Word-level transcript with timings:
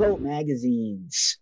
Cult 0.00 0.22
Magazine's 0.22 1.36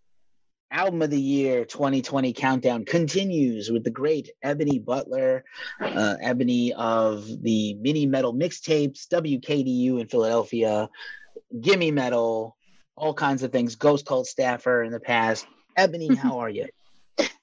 Album 0.69 1.01
of 1.01 1.09
the 1.09 1.19
Year 1.19 1.63
2020 1.63 2.33
countdown 2.33 2.83
continues 2.83 3.71
with 3.71 3.85
the 3.85 3.89
great 3.89 4.31
Ebony 4.43 4.79
Butler, 4.79 5.45
uh, 5.79 6.15
Ebony 6.21 6.73
of 6.73 7.25
the 7.41 7.75
Mini 7.75 8.05
Metal 8.05 8.33
mixtapes, 8.33 9.07
WKDU 9.07 10.01
in 10.01 10.07
Philadelphia, 10.09 10.89
Gimme 11.61 11.91
Metal, 11.91 12.57
all 12.97 13.13
kinds 13.13 13.43
of 13.43 13.53
things, 13.53 13.77
Ghost 13.77 14.05
Cult 14.05 14.27
staffer 14.27 14.83
in 14.83 14.91
the 14.91 14.99
past. 14.99 15.47
Ebony, 15.77 16.13
how 16.15 16.39
are 16.39 16.49
you? 16.49 16.67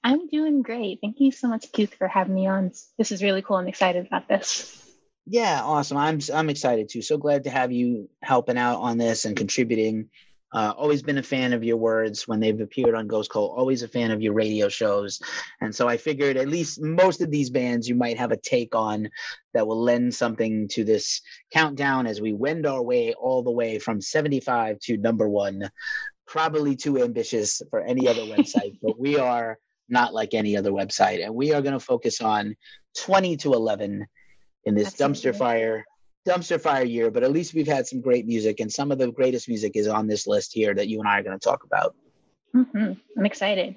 I'm 0.05 0.29
doing 0.29 0.61
great. 0.61 0.99
Thank 1.01 1.19
you 1.19 1.33
so 1.33 1.49
much, 1.49 1.73
Keith, 1.73 1.95
for 1.95 2.09
having 2.09 2.35
me 2.35 2.47
on. 2.47 2.73
This 2.99 3.11
is 3.11 3.23
really 3.23 3.41
cool. 3.41 3.57
I'm 3.57 3.69
excited 3.69 4.07
about 4.07 4.29
this. 4.29 4.87
Yeah, 5.25 5.63
awesome. 5.63 5.97
I'm 5.97 6.21
I'm 6.33 6.51
excited 6.51 6.91
too. 6.91 7.03
So 7.03 7.17
glad 7.17 7.45
to 7.45 7.51
have 7.51 7.73
you 7.73 8.11
helping 8.23 8.59
out 8.59 8.81
on 8.81 8.99
this 8.99 9.25
and 9.25 9.35
contributing. 9.35 10.11
Uh, 10.53 10.73
always 10.77 11.03
been 11.03 11.19
a 11.19 11.23
fan 11.23 11.53
of 11.53 11.65
your 11.65 11.77
words 11.77 12.29
when 12.29 12.39
they've 12.39 12.61
appeared 12.61 12.95
on 12.95 13.09
Ghost 13.09 13.31
Cult. 13.31 13.59
Always 13.59 13.83
a 13.83 13.89
fan 13.89 14.13
of 14.13 14.23
your 14.23 14.33
radio 14.33 14.69
shows, 14.69 15.21
and 15.61 15.75
so 15.75 15.89
I 15.89 15.97
figured 15.97 16.37
at 16.37 16.49
least 16.49 16.81
most 16.81 17.21
of 17.21 17.31
these 17.31 17.51
bands 17.51 17.89
you 17.89 17.97
might 17.97 18.19
have 18.19 18.31
a 18.31 18.37
take 18.37 18.75
on 18.75 19.11
that 19.55 19.67
will 19.67 19.83
lend 19.83 20.15
something 20.15 20.69
to 20.69 20.85
this 20.85 21.21
countdown 21.53 22.07
as 22.07 22.21
we 22.21 22.33
wend 22.33 22.65
our 22.65 22.83
way 22.83 23.13
all 23.13 23.43
the 23.43 23.51
way 23.51 23.79
from 23.79 24.01
75 24.01 24.79
to 24.81 24.97
number 24.97 25.29
one. 25.29 25.69
Probably 26.27 26.77
too 26.77 27.03
ambitious 27.03 27.61
for 27.71 27.81
any 27.81 28.07
other 28.07 28.23
website, 28.37 28.79
but 28.81 28.99
we 28.99 29.19
are 29.19 29.59
not 29.89 30.15
like 30.15 30.33
any 30.33 30.57
other 30.57 30.71
website, 30.71 31.25
and 31.25 31.35
we 31.35 31.53
are 31.53 31.63
going 31.63 31.73
to 31.73 31.81
focus 31.81 32.21
on 32.21 32.57
20 32.99 33.37
to 33.39 33.53
11 33.53 34.07
in 34.65 34.75
this 34.75 34.95
dumpster 34.95 35.37
fire 35.37 35.85
dumpster 36.27 36.61
fire 36.61 36.85
year, 36.85 37.11
but 37.11 37.23
at 37.23 37.33
least 37.33 37.55
we've 37.55 37.67
had 37.67 37.87
some 37.87 38.01
great 38.01 38.27
music, 38.27 38.61
and 38.61 38.73
some 38.73 38.91
of 38.91 38.99
the 38.99 39.11
greatest 39.11 39.49
music 39.49 39.73
is 39.77 39.87
on 39.87 40.07
this 40.07 40.27
list 40.27 40.53
here 40.53 40.75
that 40.75 40.89
you 40.89 40.99
and 40.99 41.09
I 41.09 41.19
are 41.19 41.23
going 41.23 41.39
to 41.39 41.45
talk 41.45 41.65
about. 41.65 41.95
Mm-hmm. 42.55 42.93
I'm 43.19 43.27
excited. 43.27 43.77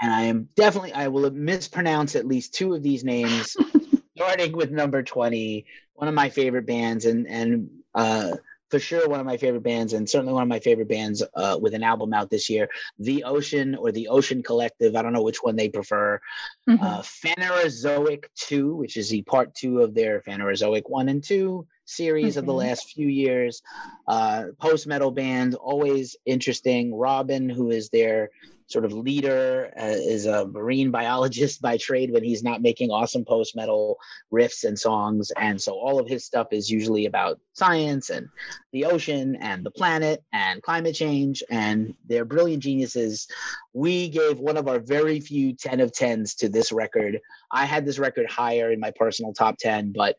And 0.00 0.12
I 0.12 0.22
am 0.22 0.48
definitely, 0.54 0.92
I 0.92 1.08
will 1.08 1.30
mispronounce 1.30 2.16
at 2.16 2.26
least 2.26 2.54
two 2.54 2.74
of 2.74 2.82
these 2.82 3.04
names, 3.04 3.56
starting 4.16 4.52
with 4.52 4.70
number 4.70 5.02
20, 5.02 5.66
one 5.94 6.08
of 6.08 6.14
my 6.14 6.28
favorite 6.28 6.66
bands, 6.66 7.06
and, 7.06 7.26
and, 7.26 7.70
uh, 7.94 8.32
for 8.72 8.78
sure 8.78 9.06
one 9.06 9.20
of 9.20 9.26
my 9.26 9.36
favorite 9.36 9.62
bands 9.62 9.92
and 9.92 10.08
certainly 10.08 10.32
one 10.32 10.42
of 10.42 10.48
my 10.48 10.58
favorite 10.58 10.88
bands 10.88 11.22
uh, 11.36 11.58
with 11.60 11.74
an 11.74 11.82
album 11.82 12.14
out 12.14 12.30
this 12.30 12.48
year 12.48 12.70
the 12.98 13.24
ocean 13.24 13.74
or 13.74 13.92
the 13.92 14.08
ocean 14.08 14.42
collective 14.42 14.96
i 14.96 15.02
don't 15.02 15.12
know 15.12 15.22
which 15.22 15.42
one 15.42 15.56
they 15.56 15.68
prefer 15.68 16.18
mm-hmm. 16.66 16.82
uh, 16.82 17.02
phanerozoic 17.02 18.24
2 18.36 18.74
which 18.74 18.96
is 18.96 19.10
the 19.10 19.20
part 19.22 19.54
two 19.54 19.82
of 19.82 19.94
their 19.94 20.22
phanerozoic 20.22 20.84
1 20.86 21.10
and 21.10 21.22
2 21.22 21.66
series 21.84 22.30
mm-hmm. 22.30 22.38
of 22.38 22.46
the 22.46 22.52
mm-hmm. 22.52 22.68
last 22.68 22.88
few 22.88 23.08
years 23.08 23.60
uh, 24.08 24.44
post 24.58 24.86
metal 24.86 25.10
band 25.10 25.54
always 25.54 26.16
interesting 26.24 26.94
robin 26.94 27.50
who 27.50 27.70
is 27.70 27.90
their 27.90 28.30
sort 28.72 28.84
of 28.84 28.92
leader, 28.92 29.72
uh, 29.78 29.84
is 29.84 30.26
a 30.26 30.46
marine 30.46 30.90
biologist 30.90 31.60
by 31.60 31.76
trade 31.76 32.12
when 32.12 32.24
he's 32.24 32.42
not 32.42 32.62
making 32.62 32.90
awesome 32.90 33.24
post 33.24 33.54
metal 33.54 33.98
riffs 34.32 34.64
and 34.64 34.78
songs. 34.78 35.30
And 35.36 35.60
so 35.60 35.72
all 35.72 36.00
of 36.00 36.08
his 36.08 36.24
stuff 36.24 36.48
is 36.50 36.70
usually 36.70 37.06
about 37.06 37.38
science 37.52 38.10
and 38.10 38.28
the 38.72 38.86
ocean 38.86 39.36
and 39.36 39.64
the 39.64 39.70
planet 39.70 40.24
and 40.32 40.62
climate 40.62 40.94
change. 40.94 41.42
And 41.50 41.94
they're 42.08 42.24
brilliant 42.24 42.62
geniuses. 42.62 43.28
We 43.72 44.08
gave 44.08 44.38
one 44.38 44.56
of 44.56 44.68
our 44.68 44.80
very 44.80 45.20
few 45.20 45.54
10 45.54 45.80
of 45.80 45.92
10s 45.92 46.36
to 46.38 46.48
this 46.48 46.72
record. 46.72 47.20
I 47.52 47.66
had 47.66 47.84
this 47.84 47.98
record 47.98 48.30
higher 48.30 48.72
in 48.72 48.80
my 48.80 48.90
personal 48.90 49.32
top 49.32 49.58
10, 49.58 49.92
but 49.92 50.16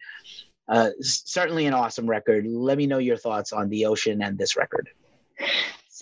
uh, 0.68 0.92
certainly 1.02 1.66
an 1.66 1.74
awesome 1.74 2.10
record. 2.10 2.46
Let 2.48 2.78
me 2.78 2.88
know 2.88 3.00
your 3.00 3.18
thoughts 3.18 3.52
on 3.52 3.70
the 3.70 3.86
ocean 3.86 4.22
and 4.22 4.38
this 4.38 4.56
record. 4.56 4.90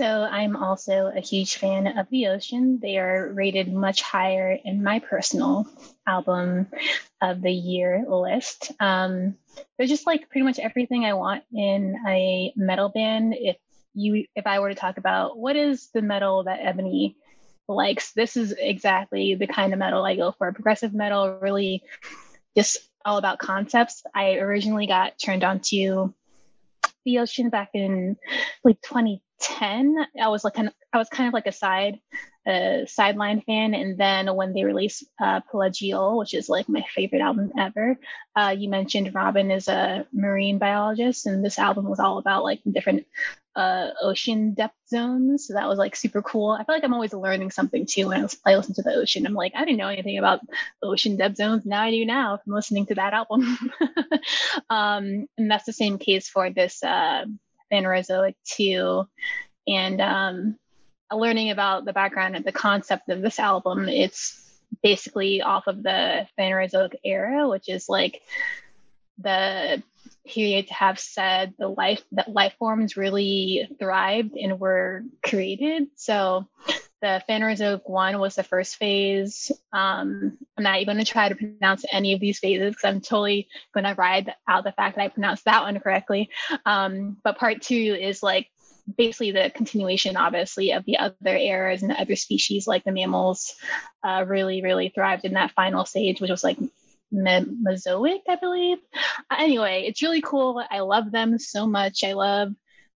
So 0.01 0.23
I'm 0.23 0.55
also 0.55 1.11
a 1.15 1.19
huge 1.19 1.57
fan 1.57 1.85
of 1.85 2.09
The 2.09 2.25
Ocean. 2.29 2.79
They 2.81 2.97
are 2.97 3.31
rated 3.31 3.71
much 3.71 4.01
higher 4.01 4.57
in 4.65 4.81
my 4.81 4.97
personal 4.97 5.67
album 6.07 6.69
of 7.21 7.43
the 7.43 7.51
year 7.51 8.03
list. 8.09 8.71
Um, 8.79 9.35
they're 9.77 9.85
just 9.85 10.07
like 10.07 10.27
pretty 10.27 10.43
much 10.43 10.57
everything 10.57 11.05
I 11.05 11.13
want 11.13 11.43
in 11.53 11.97
a 12.07 12.51
metal 12.55 12.89
band. 12.89 13.35
If 13.37 13.57
you, 13.93 14.25
if 14.35 14.47
I 14.47 14.57
were 14.57 14.69
to 14.69 14.75
talk 14.75 14.97
about 14.97 15.37
what 15.37 15.55
is 15.55 15.91
the 15.93 16.01
metal 16.01 16.45
that 16.45 16.61
Ebony 16.63 17.15
likes, 17.67 18.13
this 18.13 18.35
is 18.35 18.55
exactly 18.57 19.35
the 19.35 19.45
kind 19.45 19.71
of 19.71 19.77
metal 19.77 20.03
I 20.03 20.15
go 20.15 20.31
for. 20.31 20.51
Progressive 20.51 20.95
metal, 20.95 21.37
really 21.39 21.83
just 22.57 22.79
all 23.05 23.19
about 23.19 23.37
concepts. 23.37 24.01
I 24.15 24.37
originally 24.37 24.87
got 24.87 25.19
turned 25.19 25.43
on 25.43 25.59
to 25.65 26.11
the 27.05 27.19
ocean 27.19 27.49
back 27.49 27.69
in 27.73 28.17
like 28.63 28.81
2010. 28.81 29.95
i 30.21 30.27
was 30.27 30.43
like 30.43 30.53
kind 30.53 30.67
of, 30.67 30.73
i 30.93 30.97
was 30.97 31.09
kind 31.09 31.27
of 31.27 31.33
like 31.33 31.47
a 31.47 31.51
side 31.51 31.99
a 32.47 32.85
sideline 32.87 33.41
fan 33.41 33.75
and 33.75 33.97
then 33.97 34.35
when 34.35 34.53
they 34.53 34.63
released 34.63 35.03
uh, 35.21 35.41
pelagial 35.51 36.17
which 36.17 36.33
is 36.33 36.49
like 36.49 36.67
my 36.67 36.83
favorite 36.95 37.21
album 37.21 37.51
ever 37.57 37.97
uh, 38.35 38.53
you 38.57 38.67
mentioned 38.67 39.13
robin 39.13 39.51
is 39.51 39.67
a 39.67 40.05
marine 40.11 40.57
biologist 40.57 41.27
and 41.27 41.45
this 41.45 41.59
album 41.59 41.87
was 41.87 41.99
all 41.99 42.17
about 42.17 42.43
like 42.43 42.59
different 42.71 43.05
uh, 43.55 43.89
ocean 44.01 44.53
depth 44.53 44.75
zones. 44.87 45.47
So 45.47 45.53
that 45.53 45.67
was 45.67 45.77
like 45.77 45.95
super 45.95 46.21
cool. 46.21 46.51
I 46.51 46.63
feel 46.63 46.75
like 46.75 46.83
i'm 46.83 46.93
always 46.93 47.13
learning 47.13 47.51
something 47.51 47.85
too 47.85 48.07
when 48.07 48.27
i 48.45 48.55
listen 48.55 48.75
to 48.75 48.81
the 48.81 48.95
ocean. 48.95 49.25
I'm 49.25 49.33
like 49.33 49.53
i 49.55 49.65
didn't 49.65 49.77
know 49.77 49.87
anything 49.87 50.17
about 50.17 50.39
ocean 50.81 51.17
depth 51.17 51.37
zones. 51.37 51.65
Now 51.65 51.81
i 51.81 51.91
do 51.91 52.05
now 52.05 52.37
from 52.37 52.53
listening 52.53 52.85
to 52.87 52.95
that 52.95 53.13
album. 53.13 53.57
Um, 54.69 55.27
and 55.37 55.49
that's 55.49 55.65
the 55.65 55.73
same 55.73 55.97
case 55.97 56.29
for 56.29 56.49
this 56.49 56.83
uh, 56.83 57.25
Phanerozoic 57.71 58.35
2 58.45 59.07
and 59.67 60.01
um, 60.01 60.57
learning 61.11 61.51
about 61.51 61.85
the 61.85 61.93
background 61.93 62.35
and 62.35 62.45
the 62.45 62.51
concept 62.51 63.09
of 63.09 63.21
this 63.21 63.39
album. 63.39 63.87
It's 63.87 64.37
basically 64.81 65.41
off 65.41 65.67
of 65.67 65.83
the 65.83 66.27
Phanerozoic 66.39 66.95
era, 67.03 67.47
which 67.47 67.69
is 67.69 67.89
like 67.89 68.21
the 69.21 69.83
period 70.27 70.67
to 70.67 70.73
have 70.73 70.99
said 70.99 71.53
the 71.57 71.67
life 71.67 72.03
that 72.11 72.31
life 72.31 72.53
forms 72.59 72.97
really 72.97 73.67
thrived 73.79 74.35
and 74.35 74.59
were 74.59 75.03
created. 75.23 75.87
So 75.95 76.47
the 77.01 77.23
Phanerozoic 77.27 77.81
one 77.89 78.19
was 78.19 78.35
the 78.35 78.43
first 78.43 78.75
phase. 78.75 79.51
Um, 79.73 80.37
I'm 80.55 80.63
not 80.63 80.79
even 80.79 80.95
going 80.95 81.05
to 81.05 81.11
try 81.11 81.29
to 81.29 81.35
pronounce 81.35 81.83
any 81.91 82.13
of 82.13 82.19
these 82.19 82.39
phases 82.39 82.71
because 82.71 82.85
I'm 82.85 83.01
totally 83.01 83.47
to 83.75 83.95
ride 83.97 84.33
out 84.47 84.63
the 84.63 84.71
fact 84.71 84.95
that 84.95 85.03
I 85.03 85.07
pronounced 85.07 85.45
that 85.45 85.63
one 85.63 85.79
correctly. 85.79 86.29
Um, 86.65 87.17
but 87.23 87.37
part 87.37 87.61
two 87.61 87.97
is 87.99 88.21
like 88.21 88.47
basically 88.97 89.31
the 89.31 89.51
continuation, 89.53 90.15
obviously, 90.15 90.73
of 90.73 90.85
the 90.85 90.97
other 90.97 91.35
eras 91.35 91.81
and 91.81 91.91
the 91.91 91.99
other 91.99 92.15
species, 92.15 92.67
like 92.67 92.83
the 92.83 92.91
mammals, 92.91 93.55
uh, 94.03 94.23
really, 94.27 94.61
really 94.61 94.89
thrived 94.89 95.25
in 95.25 95.33
that 95.33 95.51
final 95.51 95.85
stage, 95.85 96.21
which 96.21 96.31
was 96.31 96.43
like 96.43 96.57
Mesozoic, 97.11 98.21
I 98.27 98.35
believe. 98.35 98.77
Uh, 99.29 99.35
anyway, 99.39 99.85
it's 99.87 100.01
really 100.01 100.21
cool. 100.21 100.63
I 100.69 100.79
love 100.79 101.11
them 101.11 101.37
so 101.39 101.67
much. 101.67 102.03
I 102.03 102.13
love 102.13 102.53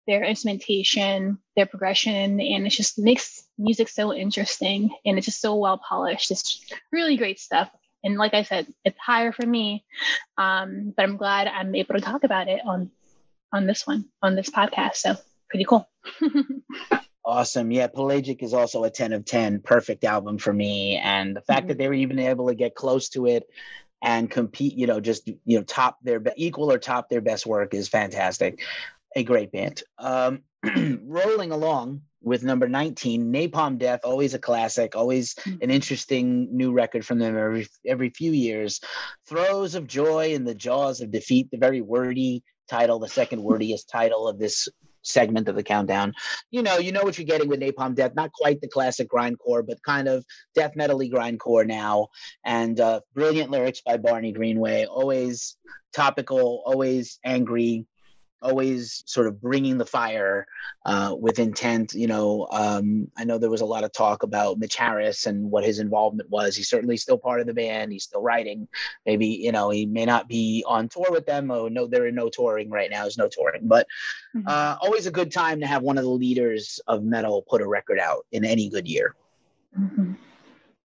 their 0.06 0.24
instrumentation, 0.24 1.38
their 1.56 1.66
progression, 1.66 2.40
and 2.40 2.66
it 2.66 2.70
just 2.70 2.98
makes 2.98 3.44
music 3.58 3.88
so 3.88 4.12
interesting 4.12 4.90
and 5.04 5.16
it's 5.16 5.26
just 5.26 5.40
so 5.40 5.56
well 5.56 5.78
polished. 5.78 6.30
It's 6.30 6.64
really 6.92 7.16
great 7.16 7.40
stuff. 7.40 7.70
And 8.02 8.16
like 8.16 8.34
I 8.34 8.42
said, 8.42 8.66
it's 8.84 8.98
higher 8.98 9.32
for 9.32 9.46
me, 9.46 9.84
um, 10.36 10.92
but 10.94 11.04
I'm 11.04 11.16
glad 11.16 11.48
I'm 11.48 11.74
able 11.74 11.94
to 11.94 12.00
talk 12.00 12.24
about 12.24 12.48
it 12.48 12.60
on 12.66 12.90
on 13.50 13.66
this 13.66 13.86
one 13.86 14.04
on 14.20 14.34
this 14.34 14.50
podcast. 14.50 14.96
So 14.96 15.16
pretty 15.48 15.64
cool. 15.64 15.88
Awesome. 17.26 17.70
Yeah, 17.70 17.86
Pelagial 17.86 18.42
is 18.42 18.52
also 18.52 18.84
a 18.84 18.90
10 18.90 19.14
of 19.14 19.24
10, 19.24 19.60
perfect 19.60 20.04
album 20.04 20.36
for 20.36 20.52
me. 20.52 20.96
And 20.96 21.34
the 21.34 21.40
fact 21.40 21.60
mm-hmm. 21.60 21.68
that 21.68 21.78
they 21.78 21.88
were 21.88 21.94
even 21.94 22.18
able 22.18 22.48
to 22.48 22.54
get 22.54 22.74
close 22.74 23.08
to 23.10 23.26
it 23.26 23.48
and 24.04 24.30
compete, 24.30 24.74
you 24.74 24.86
know, 24.86 25.00
just, 25.00 25.26
you 25.26 25.58
know, 25.58 25.62
top 25.62 25.98
their 26.02 26.22
equal 26.36 26.70
or 26.70 26.78
top 26.78 27.08
their 27.08 27.22
best 27.22 27.46
work 27.46 27.74
is 27.74 27.88
fantastic 27.88 28.60
a 29.16 29.24
great 29.24 29.52
band. 29.52 29.82
Um, 29.98 30.42
rolling 31.06 31.52
along 31.52 32.02
with 32.22 32.42
number 32.42 32.68
19, 32.68 33.32
Napalm 33.32 33.78
Death, 33.78 34.00
always 34.04 34.34
a 34.34 34.38
classic, 34.38 34.96
always 34.96 35.34
an 35.44 35.52
mm-hmm. 35.52 35.70
interesting 35.70 36.56
new 36.56 36.72
record 36.72 37.04
from 37.04 37.18
them 37.18 37.36
every, 37.36 37.66
every 37.86 38.10
few 38.10 38.32
years. 38.32 38.80
Throes 39.28 39.74
of 39.74 39.86
Joy 39.86 40.32
in 40.32 40.44
the 40.44 40.54
Jaws 40.54 41.00
of 41.00 41.10
Defeat, 41.10 41.50
the 41.50 41.58
very 41.58 41.80
wordy 41.80 42.42
title, 42.68 42.98
the 42.98 43.08
second 43.08 43.42
wordiest 43.42 43.88
title 43.90 44.26
of 44.26 44.38
this 44.38 44.68
segment 45.04 45.48
of 45.48 45.54
the 45.54 45.62
countdown. 45.62 46.12
You 46.50 46.62
know, 46.62 46.78
you 46.78 46.92
know 46.92 47.02
what 47.02 47.18
you're 47.18 47.26
getting 47.26 47.48
with 47.48 47.60
Napalm 47.60 47.94
Death. 47.94 48.14
Not 48.14 48.32
quite 48.32 48.60
the 48.60 48.68
classic 48.68 49.08
grindcore, 49.08 49.64
but 49.66 49.82
kind 49.82 50.08
of 50.08 50.24
death 50.54 50.72
metally 50.76 51.12
grindcore 51.12 51.66
now. 51.66 52.08
And 52.44 52.78
uh, 52.80 53.00
brilliant 53.14 53.50
lyrics 53.50 53.80
by 53.84 53.96
Barney 53.98 54.32
Greenway. 54.32 54.86
Always 54.86 55.56
topical, 55.94 56.62
always 56.66 57.18
angry, 57.24 57.86
always 58.44 59.02
sort 59.06 59.26
of 59.26 59.40
bringing 59.40 59.78
the 59.78 59.86
fire 59.86 60.46
uh, 60.84 61.14
with 61.18 61.38
intent. 61.38 61.94
You 61.94 62.06
know, 62.06 62.46
um, 62.50 63.10
I 63.16 63.24
know 63.24 63.38
there 63.38 63.50
was 63.50 63.62
a 63.62 63.66
lot 63.66 63.84
of 63.84 63.92
talk 63.92 64.22
about 64.22 64.58
Mitch 64.58 64.76
Harris 64.76 65.26
and 65.26 65.50
what 65.50 65.64
his 65.64 65.78
involvement 65.78 66.30
was. 66.30 66.56
He's 66.56 66.68
certainly 66.68 66.96
still 66.96 67.18
part 67.18 67.40
of 67.40 67.46
the 67.46 67.54
band. 67.54 67.90
He's 67.90 68.04
still 68.04 68.22
writing. 68.22 68.68
Maybe 69.06 69.26
you 69.26 69.52
know 69.52 69.70
he 69.70 69.86
may 69.86 70.04
not 70.04 70.28
be 70.28 70.64
on 70.66 70.88
tour 70.88 71.08
with 71.10 71.26
them. 71.26 71.50
Oh 71.50 71.68
no, 71.68 71.86
they're 71.86 72.12
no 72.12 72.28
touring 72.28 72.70
right 72.70 72.90
now. 72.90 73.02
There's 73.02 73.18
no 73.18 73.28
touring, 73.28 73.66
but 73.66 73.86
mm-hmm. 74.36 74.46
uh, 74.46 74.76
always 74.80 75.06
a 75.06 75.10
good 75.10 75.32
time 75.32 75.60
to 75.60 75.66
have 75.66 75.82
one 75.82 75.98
of 75.98 76.04
the 76.04 76.10
leaders 76.10 76.80
of 76.86 77.02
metal 77.02 77.42
put 77.42 77.62
a 77.62 77.66
record 77.66 77.98
out 77.98 78.26
in 78.30 78.44
any 78.44 78.68
good 78.68 78.86
year. 78.86 79.14
Mm-hmm. 79.78 80.12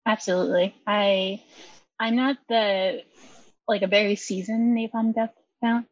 Absolutely. 0.04 0.74
I 0.86 1.42
I'm 1.98 2.16
not 2.16 2.36
the 2.48 3.02
like 3.66 3.82
a 3.82 3.88
very 3.88 4.16
seasoned 4.16 4.76
Napalm 4.76 5.14
Death 5.14 5.34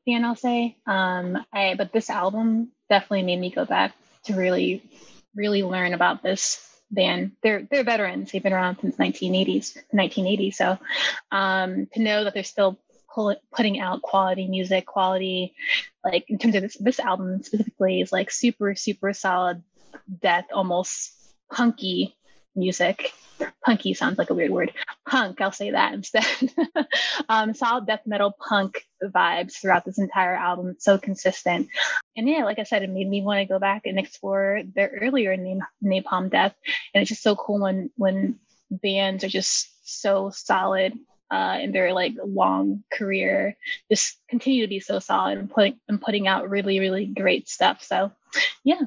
fan, 0.04 0.24
I'll 0.24 0.36
say. 0.36 0.76
Um, 0.86 1.44
I 1.52 1.74
but 1.76 1.92
this 1.92 2.10
album 2.10 2.70
definitely 2.88 3.22
made 3.22 3.40
me 3.40 3.50
go 3.50 3.64
back 3.64 3.94
to 4.24 4.34
really, 4.34 4.82
really 5.34 5.62
learn 5.62 5.94
about 5.94 6.22
this 6.22 6.66
band. 6.90 7.32
They're 7.42 7.66
they're 7.70 7.84
veterans. 7.84 8.32
They've 8.32 8.42
been 8.42 8.52
around 8.52 8.78
since 8.80 8.96
1980s, 8.96 9.76
1980. 9.90 10.50
So 10.50 10.78
um, 11.30 11.86
to 11.92 12.00
know 12.00 12.24
that 12.24 12.34
they're 12.34 12.44
still 12.44 12.78
pull, 13.14 13.36
putting 13.52 13.80
out 13.80 14.02
quality 14.02 14.46
music, 14.46 14.86
quality, 14.86 15.54
like 16.04 16.24
in 16.28 16.38
terms 16.38 16.54
of 16.54 16.62
this 16.62 16.76
this 16.76 17.00
album 17.00 17.42
specifically 17.42 18.00
is 18.00 18.12
like 18.12 18.30
super 18.30 18.74
super 18.74 19.12
solid 19.12 19.62
death, 20.20 20.46
almost 20.52 21.12
punky 21.50 22.16
music 22.54 23.12
punky 23.64 23.94
sounds 23.94 24.18
like 24.18 24.30
a 24.30 24.34
weird 24.34 24.50
word. 24.50 24.72
Punk, 25.08 25.40
I'll 25.40 25.52
say 25.52 25.70
that 25.72 25.94
instead. 25.94 26.24
um, 27.28 27.54
solid 27.54 27.86
death 27.86 28.02
metal 28.06 28.32
punk 28.32 28.84
vibes 29.02 29.54
throughout 29.54 29.84
this 29.84 29.98
entire 29.98 30.34
album. 30.34 30.76
So 30.78 30.98
consistent. 30.98 31.68
And 32.16 32.28
yeah, 32.28 32.44
like 32.44 32.58
I 32.58 32.64
said, 32.64 32.82
it 32.82 32.90
made 32.90 33.08
me 33.08 33.22
want 33.22 33.40
to 33.40 33.52
go 33.52 33.58
back 33.58 33.82
and 33.86 33.98
explore 33.98 34.62
their 34.74 34.90
earlier 35.00 35.36
name, 35.36 35.60
Napalm 35.82 36.30
Death. 36.30 36.54
And 36.92 37.02
it's 37.02 37.08
just 37.08 37.22
so 37.22 37.36
cool 37.36 37.60
when 37.60 37.90
when 37.96 38.38
bands 38.70 39.24
are 39.24 39.28
just 39.28 39.70
so 39.84 40.30
solid 40.30 40.94
uh, 41.30 41.58
in 41.60 41.72
their 41.72 41.92
like 41.92 42.14
long 42.24 42.84
career, 42.92 43.56
just 43.90 44.18
continue 44.28 44.62
to 44.62 44.68
be 44.68 44.80
so 44.80 44.98
solid 44.98 45.38
and 45.38 45.50
putting 45.50 45.78
and 45.88 46.00
putting 46.00 46.28
out 46.28 46.50
really, 46.50 46.80
really 46.80 47.06
great 47.06 47.48
stuff. 47.48 47.82
So 47.82 48.12
yeah, 48.62 48.80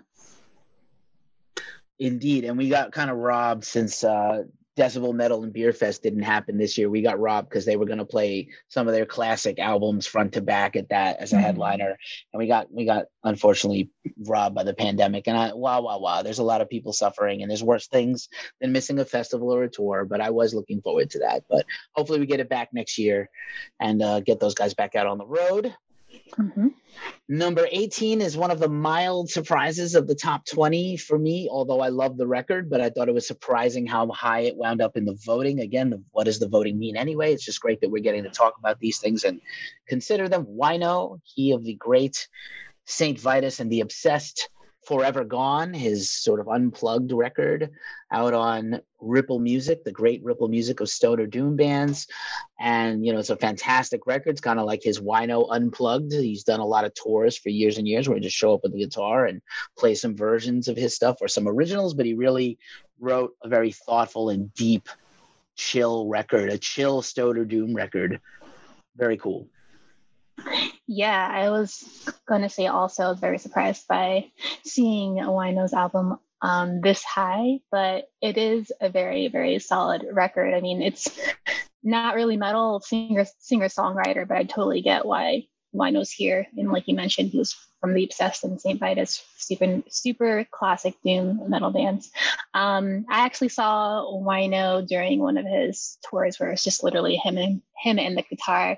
Indeed, 1.99 2.43
and 2.43 2.57
we 2.57 2.69
got 2.69 2.91
kind 2.91 3.09
of 3.09 3.17
robbed 3.17 3.63
since 3.63 4.03
uh, 4.03 4.43
Decibel 4.77 5.13
Metal 5.13 5.43
and 5.43 5.53
Beerfest 5.53 6.03
didn't 6.03 6.21
happen 6.21 6.57
this 6.57 6.77
year. 6.77 6.87
We 6.87 7.01
got 7.01 7.19
robbed 7.19 7.49
because 7.49 7.65
they 7.65 7.75
were 7.75 7.87
going 7.87 7.97
to 7.97 8.05
play 8.05 8.49
some 8.67 8.87
of 8.87 8.93
their 8.93 9.07
classic 9.07 9.57
albums 9.57 10.05
front 10.05 10.33
to 10.33 10.41
back 10.41 10.75
at 10.75 10.89
that 10.89 11.17
as 11.19 11.33
a 11.33 11.35
mm-hmm. 11.35 11.45
headliner, 11.45 11.97
and 12.31 12.39
we 12.39 12.45
got 12.45 12.71
we 12.71 12.85
got 12.85 13.05
unfortunately 13.23 13.89
robbed 14.27 14.53
by 14.53 14.63
the 14.63 14.75
pandemic. 14.75 15.27
And 15.27 15.35
I, 15.35 15.53
wow, 15.53 15.81
wow, 15.81 15.99
wow, 15.99 16.21
there's 16.21 16.37
a 16.37 16.43
lot 16.43 16.61
of 16.61 16.69
people 16.69 16.93
suffering, 16.93 17.41
and 17.41 17.49
there's 17.49 17.63
worse 17.63 17.87
things 17.87 18.29
than 18.61 18.71
missing 18.71 18.99
a 18.99 19.05
festival 19.05 19.51
or 19.51 19.63
a 19.63 19.69
tour. 19.69 20.05
But 20.05 20.21
I 20.21 20.29
was 20.29 20.53
looking 20.53 20.81
forward 20.81 21.09
to 21.11 21.19
that. 21.19 21.45
But 21.49 21.65
hopefully, 21.95 22.19
we 22.19 22.27
get 22.27 22.39
it 22.39 22.49
back 22.49 22.69
next 22.71 22.99
year 22.99 23.29
and 23.79 24.03
uh, 24.03 24.19
get 24.19 24.39
those 24.39 24.53
guys 24.53 24.75
back 24.75 24.93
out 24.93 25.07
on 25.07 25.17
the 25.17 25.25
road. 25.25 25.73
Mm-hmm. 26.31 26.67
Number 27.29 27.67
18 27.69 28.21
is 28.21 28.37
one 28.37 28.51
of 28.51 28.59
the 28.59 28.69
mild 28.69 29.29
surprises 29.29 29.95
of 29.95 30.07
the 30.07 30.15
top 30.15 30.45
20 30.45 30.97
for 30.97 31.17
me, 31.17 31.47
although 31.51 31.81
I 31.81 31.89
love 31.89 32.17
the 32.17 32.27
record, 32.27 32.69
but 32.69 32.81
I 32.81 32.89
thought 32.89 33.09
it 33.09 33.13
was 33.13 33.27
surprising 33.27 33.85
how 33.85 34.07
high 34.09 34.41
it 34.41 34.55
wound 34.55 34.81
up 34.81 34.97
in 34.97 35.05
the 35.05 35.17
voting. 35.25 35.59
Again, 35.59 35.89
the, 35.89 36.03
what 36.11 36.25
does 36.25 36.39
the 36.39 36.47
voting 36.47 36.79
mean 36.79 36.95
anyway? 36.95 37.33
It's 37.33 37.45
just 37.45 37.61
great 37.61 37.81
that 37.81 37.89
we're 37.89 38.03
getting 38.03 38.23
to 38.23 38.29
talk 38.29 38.55
about 38.57 38.79
these 38.79 38.99
things 38.99 39.23
and 39.23 39.41
consider 39.87 40.29
them. 40.29 40.45
Wino, 40.45 41.19
he 41.23 41.51
of 41.51 41.63
the 41.63 41.75
great 41.75 42.27
St. 42.85 43.19
Vitus 43.19 43.59
and 43.59 43.71
the 43.71 43.81
Obsessed 43.81 44.49
Forever 44.87 45.25
Gone, 45.25 45.73
his 45.73 46.09
sort 46.09 46.39
of 46.39 46.47
unplugged 46.47 47.11
record 47.11 47.71
out 48.09 48.33
on 48.33 48.79
Ripple 49.01 49.37
Music, 49.37 49.83
the 49.83 49.91
great 49.91 50.23
Ripple 50.23 50.47
Music 50.47 50.79
of 50.79 50.87
Stoner 50.87 51.25
Doom 51.25 51.57
bands. 51.57 52.07
And, 52.57 53.05
you 53.05 53.11
know, 53.11 53.19
it's 53.19 53.29
a 53.29 53.35
fantastic 53.35 54.07
record. 54.07 54.29
It's 54.29 54.39
kind 54.39 54.59
of 54.59 54.65
like 54.65 54.81
his 54.81 55.01
Wino 55.01 55.49
Unplugged. 55.51 56.13
He's 56.13 56.45
done 56.45 56.61
a 56.61 56.65
lot 56.65 56.85
of 56.85 56.93
tours 56.93 57.37
for 57.37 57.49
years 57.49 57.77
and 57.77 57.85
years 57.85 58.07
where 58.07 58.15
he 58.15 58.23
just 58.23 58.37
show 58.37 58.53
up 58.53 58.61
with 58.63 58.71
the 58.71 58.79
guitar 58.79 59.25
and 59.25 59.41
play 59.77 59.93
some 59.93 60.15
versions 60.15 60.69
of 60.69 60.77
his 60.77 60.95
stuff 60.95 61.17
or 61.19 61.27
some 61.27 61.49
originals, 61.49 61.93
but 61.93 62.05
he 62.05 62.13
really 62.13 62.57
wrote 62.97 63.33
a 63.43 63.49
very 63.49 63.73
thoughtful 63.73 64.29
and 64.29 64.53
deep, 64.53 64.87
chill 65.57 66.07
record, 66.07 66.49
a 66.49 66.57
chill 66.57 67.01
Stoner 67.01 67.43
Doom 67.43 67.75
record. 67.75 68.21
Very 68.95 69.17
cool. 69.17 69.49
Yeah, 70.87 71.27
I 71.29 71.49
was 71.49 71.83
to 72.43 72.49
say 72.49 72.67
also 72.67 73.03
I 73.03 73.09
was 73.09 73.19
very 73.19 73.37
surprised 73.37 73.87
by 73.87 74.31
seeing 74.63 75.15
Wino's 75.15 75.73
album 75.73 76.17
um, 76.41 76.81
this 76.81 77.03
high, 77.03 77.59
but 77.71 78.09
it 78.21 78.37
is 78.37 78.71
a 78.79 78.89
very, 78.89 79.27
very 79.27 79.59
solid 79.59 80.05
record. 80.11 80.53
I 80.53 80.61
mean, 80.61 80.81
it's 80.81 81.07
not 81.83 82.15
really 82.15 82.37
metal 82.37 82.79
singer 82.79 83.25
singer 83.39 83.67
songwriter, 83.67 84.27
but 84.27 84.37
I 84.37 84.43
totally 84.43 84.81
get 84.81 85.05
why 85.05 85.47
Wino's 85.73 86.11
here. 86.11 86.47
And 86.55 86.71
like 86.71 86.87
you 86.87 86.95
mentioned, 86.95 87.29
he 87.29 87.37
was 87.37 87.55
from 87.87 87.95
the 87.95 88.03
Obsessed 88.03 88.43
and 88.43 88.59
St. 88.59 88.79
Vitus, 88.79 89.23
super 89.37 89.81
super 89.87 90.45
classic 90.51 90.95
doom 91.03 91.49
metal 91.49 91.71
bands. 91.71 92.11
Um, 92.53 93.05
I 93.09 93.25
actually 93.25 93.49
saw 93.49 94.05
Wino 94.11 94.85
during 94.85 95.19
one 95.19 95.37
of 95.37 95.45
his 95.45 95.97
tours 96.09 96.37
where 96.37 96.51
it's 96.51 96.63
just 96.63 96.83
literally 96.83 97.15
him 97.15 97.37
and 97.37 97.61
him 97.81 97.97
and 97.97 98.17
the 98.17 98.23
guitar. 98.23 98.77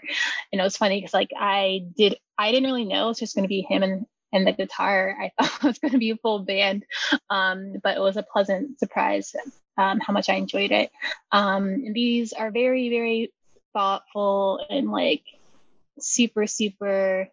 And 0.51 0.61
it 0.61 0.63
was 0.63 0.77
funny 0.77 0.99
because 0.99 1.13
like 1.13 1.31
I 1.35 1.85
did 1.97 2.17
I 2.37 2.51
didn't 2.51 2.67
really 2.67 2.85
know 2.85 3.05
it 3.05 3.09
was 3.09 3.19
just 3.19 3.35
gonna 3.35 3.47
be 3.47 3.61
him 3.61 3.81
and 3.81 4.05
and 4.31 4.45
the 4.45 4.51
guitar. 4.51 5.15
I 5.19 5.31
thought 5.41 5.63
it 5.63 5.67
was 5.67 5.79
going 5.79 5.93
to 5.93 5.97
be 5.97 6.11
a 6.11 6.17
full 6.17 6.39
band, 6.39 6.85
um, 7.31 7.77
but 7.81 7.97
it 7.97 7.99
was 7.99 8.15
a 8.15 8.21
pleasant 8.21 8.77
surprise 8.77 9.35
um, 9.75 9.99
how 9.99 10.13
much 10.13 10.29
I 10.29 10.35
enjoyed 10.35 10.71
it. 10.71 10.91
Um, 11.31 11.93
these 11.93 12.31
are 12.33 12.51
very, 12.51 12.89
very 12.89 13.33
thoughtful 13.73 14.63
and 14.69 14.91
like 14.91 15.23
super, 15.99 16.45
super 16.45 17.29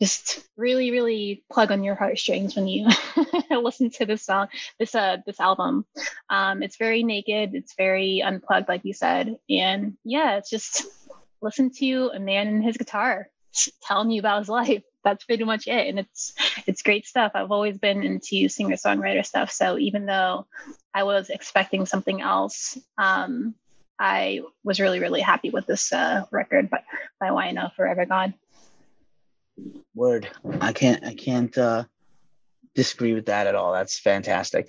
just 0.00 0.46
really, 0.56 0.90
really 0.90 1.44
plug 1.50 1.72
on 1.72 1.84
your 1.84 1.94
heartstrings 1.94 2.54
when 2.54 2.68
you 2.68 2.88
listen 3.50 3.90
to 3.90 4.06
this 4.06 4.22
song, 4.22 4.48
this 4.78 4.94
uh, 4.94 5.18
this 5.26 5.40
album. 5.40 5.86
Um, 6.28 6.62
it's 6.62 6.76
very 6.76 7.02
naked, 7.02 7.54
it's 7.54 7.74
very 7.76 8.22
unplugged, 8.22 8.68
like 8.68 8.84
you 8.84 8.92
said, 8.92 9.38
and 9.48 9.96
yeah, 10.04 10.36
it's 10.36 10.50
just 10.50 10.84
listen 11.40 11.70
to 11.70 12.10
a 12.14 12.20
man 12.20 12.48
and 12.48 12.64
his 12.64 12.76
guitar 12.76 13.28
telling 13.82 14.10
you 14.10 14.20
about 14.20 14.40
his 14.40 14.48
life. 14.48 14.82
That's 15.04 15.24
pretty 15.24 15.44
much 15.44 15.68
it, 15.68 15.88
and 15.88 15.98
it's 15.98 16.34
it's 16.66 16.82
great 16.82 17.06
stuff. 17.06 17.32
I've 17.34 17.52
always 17.52 17.78
been 17.78 18.02
into 18.02 18.48
singer 18.48 18.76
songwriter 18.76 19.24
stuff, 19.24 19.50
so 19.50 19.78
even 19.78 20.04
though 20.04 20.46
I 20.92 21.04
was 21.04 21.30
expecting 21.30 21.86
something 21.86 22.20
else, 22.20 22.76
um, 22.98 23.54
I 23.98 24.40
was 24.62 24.80
really, 24.80 25.00
really 25.00 25.20
happy 25.20 25.50
with 25.50 25.66
this 25.66 25.92
uh, 25.92 26.24
record 26.30 26.68
by, 26.68 26.82
by 27.18 27.28
Wino 27.28 27.72
Forever 27.74 28.04
Gone. 28.04 28.34
Word. 29.94 30.28
I 30.60 30.72
can't 30.72 31.04
I 31.04 31.14
can't 31.14 31.56
uh 31.56 31.84
disagree 32.74 33.14
with 33.14 33.26
that 33.26 33.46
at 33.46 33.54
all. 33.54 33.72
That's 33.72 33.98
fantastic. 33.98 34.68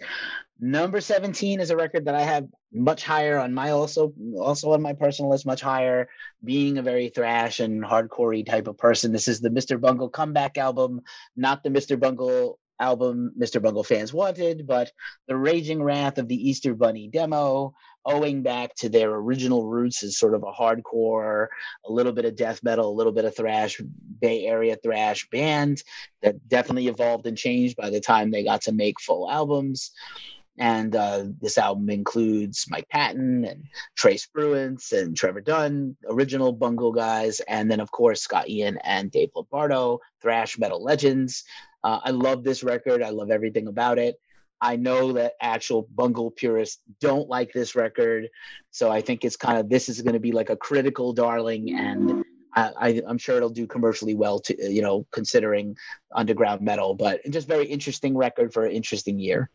Number 0.59 1.01
17 1.01 1.59
is 1.59 1.69
a 1.69 1.77
record 1.77 2.05
that 2.05 2.15
I 2.15 2.23
have 2.23 2.47
much 2.73 3.03
higher 3.03 3.37
on 3.37 3.53
my 3.53 3.71
also 3.71 4.13
also 4.39 4.71
on 4.73 4.81
my 4.81 4.93
personal 4.93 5.29
list, 5.29 5.45
much 5.45 5.61
higher, 5.61 6.09
being 6.43 6.77
a 6.77 6.81
very 6.81 7.09
thrash 7.09 7.59
and 7.59 7.83
hardcorey 7.83 8.45
type 8.45 8.67
of 8.67 8.77
person. 8.77 9.11
This 9.11 9.27
is 9.27 9.39
the 9.39 9.49
Mr. 9.49 9.79
Bungle 9.79 10.09
comeback 10.09 10.57
album, 10.57 11.01
not 11.35 11.63
the 11.63 11.69
Mr. 11.69 11.99
Bungle 11.99 12.59
album 12.79 13.33
Mr. 13.37 13.61
Bungle 13.61 13.83
fans 13.83 14.13
wanted, 14.13 14.65
but 14.67 14.91
the 15.27 15.35
Raging 15.35 15.81
Wrath 15.81 16.17
of 16.17 16.27
the 16.27 16.49
Easter 16.49 16.73
Bunny 16.73 17.07
demo, 17.07 17.73
owing 18.07 18.41
back 18.41 18.73
to 18.75 18.89
their 18.89 19.11
original 19.13 19.67
roots 19.67 20.01
as 20.01 20.17
sort 20.17 20.33
of 20.33 20.43
a 20.43 20.51
hardcore, 20.51 21.47
a 21.85 21.91
little 21.91 22.13
bit 22.13 22.25
of 22.25 22.35
death 22.35 22.63
metal, 22.63 22.89
a 22.89 22.95
little 22.95 23.11
bit 23.11 23.25
of 23.25 23.35
thrash, 23.35 23.79
Bay 24.19 24.45
Area 24.45 24.77
thrash 24.81 25.27
band 25.29 25.83
that 26.23 26.47
definitely 26.47 26.87
evolved 26.87 27.27
and 27.27 27.37
changed 27.37 27.75
by 27.75 27.89
the 27.89 27.99
time 27.99 28.31
they 28.31 28.43
got 28.43 28.61
to 28.61 28.71
make 28.71 28.99
full 29.01 29.29
albums. 29.29 29.91
And 30.57 30.95
uh, 30.95 31.25
this 31.39 31.57
album 31.57 31.89
includes 31.89 32.65
Mike 32.69 32.89
Patton 32.89 33.45
and 33.45 33.65
Trey 33.95 34.15
Spruance 34.15 34.91
and 34.91 35.15
Trevor 35.15 35.41
Dunn, 35.41 35.95
original 36.09 36.51
Bungle 36.51 36.93
guys, 36.93 37.41
and 37.41 37.69
then 37.69 37.79
of 37.79 37.91
course 37.91 38.21
Scott 38.21 38.49
Ian 38.49 38.79
and 38.83 39.11
Dave 39.11 39.29
Lombardo, 39.35 39.99
thrash 40.21 40.57
metal 40.57 40.81
legends. 40.81 41.43
Uh, 41.83 41.99
I 42.03 42.11
love 42.11 42.43
this 42.43 42.63
record. 42.63 43.03
I 43.03 43.09
love 43.09 43.29
everything 43.29 43.67
about 43.67 43.99
it. 43.99 44.15
I 44.59 44.75
know 44.75 45.13
that 45.13 45.33
actual 45.41 45.87
Bungle 45.93 46.31
purists 46.31 46.81
don't 46.99 47.29
like 47.29 47.53
this 47.53 47.75
record, 47.75 48.29
so 48.71 48.91
I 48.91 49.01
think 49.01 49.23
it's 49.23 49.35
kind 49.35 49.57
of 49.59 49.69
this 49.69 49.89
is 49.89 50.01
going 50.01 50.13
to 50.13 50.19
be 50.19 50.31
like 50.31 50.49
a 50.49 50.55
critical 50.55 51.13
darling, 51.13 51.75
and 51.75 52.23
I, 52.55 53.01
am 53.07 53.17
sure 53.17 53.37
it'll 53.37 53.49
do 53.49 53.67
commercially 53.67 54.15
well 54.15 54.39
to 54.39 54.73
you 54.73 54.81
know 54.81 55.05
considering 55.11 55.77
underground 56.13 56.61
metal, 56.61 56.95
but 56.95 57.21
just 57.29 57.47
very 57.47 57.67
interesting 57.67 58.17
record 58.17 58.53
for 58.53 58.65
an 58.65 58.71
interesting 58.71 59.19
year. 59.19 59.49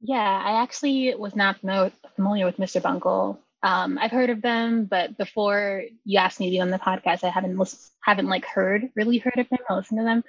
Yeah, 0.00 0.42
I 0.44 0.62
actually 0.62 1.14
was 1.16 1.34
not 1.34 1.58
familiar 1.58 2.46
with 2.46 2.58
Mr. 2.58 2.80
Bungle 2.80 3.40
Um, 3.62 3.98
I've 3.98 4.12
heard 4.12 4.30
of 4.30 4.40
them, 4.40 4.84
but 4.84 5.18
before 5.18 5.82
you 6.04 6.18
asked 6.18 6.38
me 6.38 6.46
to 6.46 6.50
be 6.50 6.60
on 6.60 6.70
the 6.70 6.78
podcast, 6.78 7.24
I 7.24 7.30
haven't 7.30 7.58
lis- 7.58 7.90
haven't 8.00 8.28
like 8.28 8.44
heard 8.44 8.90
really 8.94 9.18
heard 9.18 9.38
of 9.38 9.48
them 9.48 9.58
or 9.68 9.76
listened 9.76 9.98
to 9.98 10.04
them. 10.04 10.24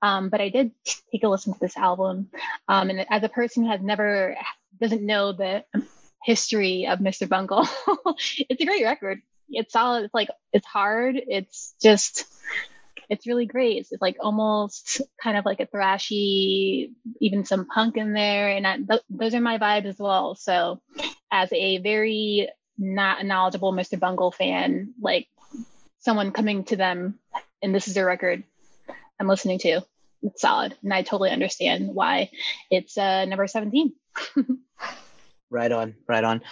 Um, 0.00 0.28
but 0.28 0.40
I 0.40 0.48
did 0.48 0.70
take 1.10 1.24
a 1.24 1.28
listen 1.28 1.54
to 1.54 1.60
this 1.60 1.76
album, 1.76 2.30
um, 2.68 2.90
and 2.90 3.04
as 3.10 3.22
a 3.22 3.28
person 3.28 3.64
who 3.64 3.70
has 3.70 3.80
never 3.80 4.36
doesn't 4.80 5.04
know 5.04 5.32
the 5.32 5.64
history 6.22 6.86
of 6.86 7.00
Mr. 7.00 7.28
Bungle, 7.28 7.66
it's 8.48 8.62
a 8.62 8.66
great 8.66 8.84
record. 8.84 9.22
It's 9.50 9.72
solid. 9.72 10.04
It's 10.04 10.14
like 10.14 10.28
it's 10.52 10.66
hard. 10.66 11.16
It's 11.16 11.74
just 11.82 12.26
it's 13.08 13.26
really 13.26 13.46
great. 13.46 13.78
It's, 13.90 13.92
like 14.00 14.16
almost 14.20 15.00
kind 15.22 15.36
of 15.36 15.44
like 15.44 15.60
a 15.60 15.66
thrashy, 15.66 16.92
even 17.20 17.44
some 17.44 17.66
punk 17.66 17.96
in 17.96 18.12
there, 18.12 18.50
and 18.50 18.66
I, 18.66 18.76
th- 18.76 19.02
those 19.10 19.34
are 19.34 19.40
my 19.40 19.58
vibes 19.58 19.86
as 19.86 19.98
well. 19.98 20.34
So, 20.34 20.80
as 21.32 21.52
a 21.52 21.78
very 21.78 22.48
not 22.78 23.20
a 23.20 23.24
knowledgeable 23.24 23.72
Mr. 23.72 23.98
Bungle 23.98 24.30
fan, 24.30 24.94
like 25.00 25.28
someone 25.98 26.32
coming 26.32 26.64
to 26.64 26.76
them, 26.76 27.18
and 27.62 27.74
this 27.74 27.88
is 27.88 27.94
their 27.94 28.06
record 28.06 28.44
I'm 29.20 29.26
listening 29.26 29.58
to, 29.60 29.82
it's 30.22 30.40
solid, 30.40 30.76
and 30.82 30.94
I 30.94 31.02
totally 31.02 31.30
understand 31.30 31.94
why 31.94 32.30
it's 32.70 32.96
uh, 32.96 33.24
number 33.24 33.46
seventeen. 33.46 33.92
right 35.50 35.70
on, 35.70 35.94
right 36.08 36.24
on. 36.24 36.42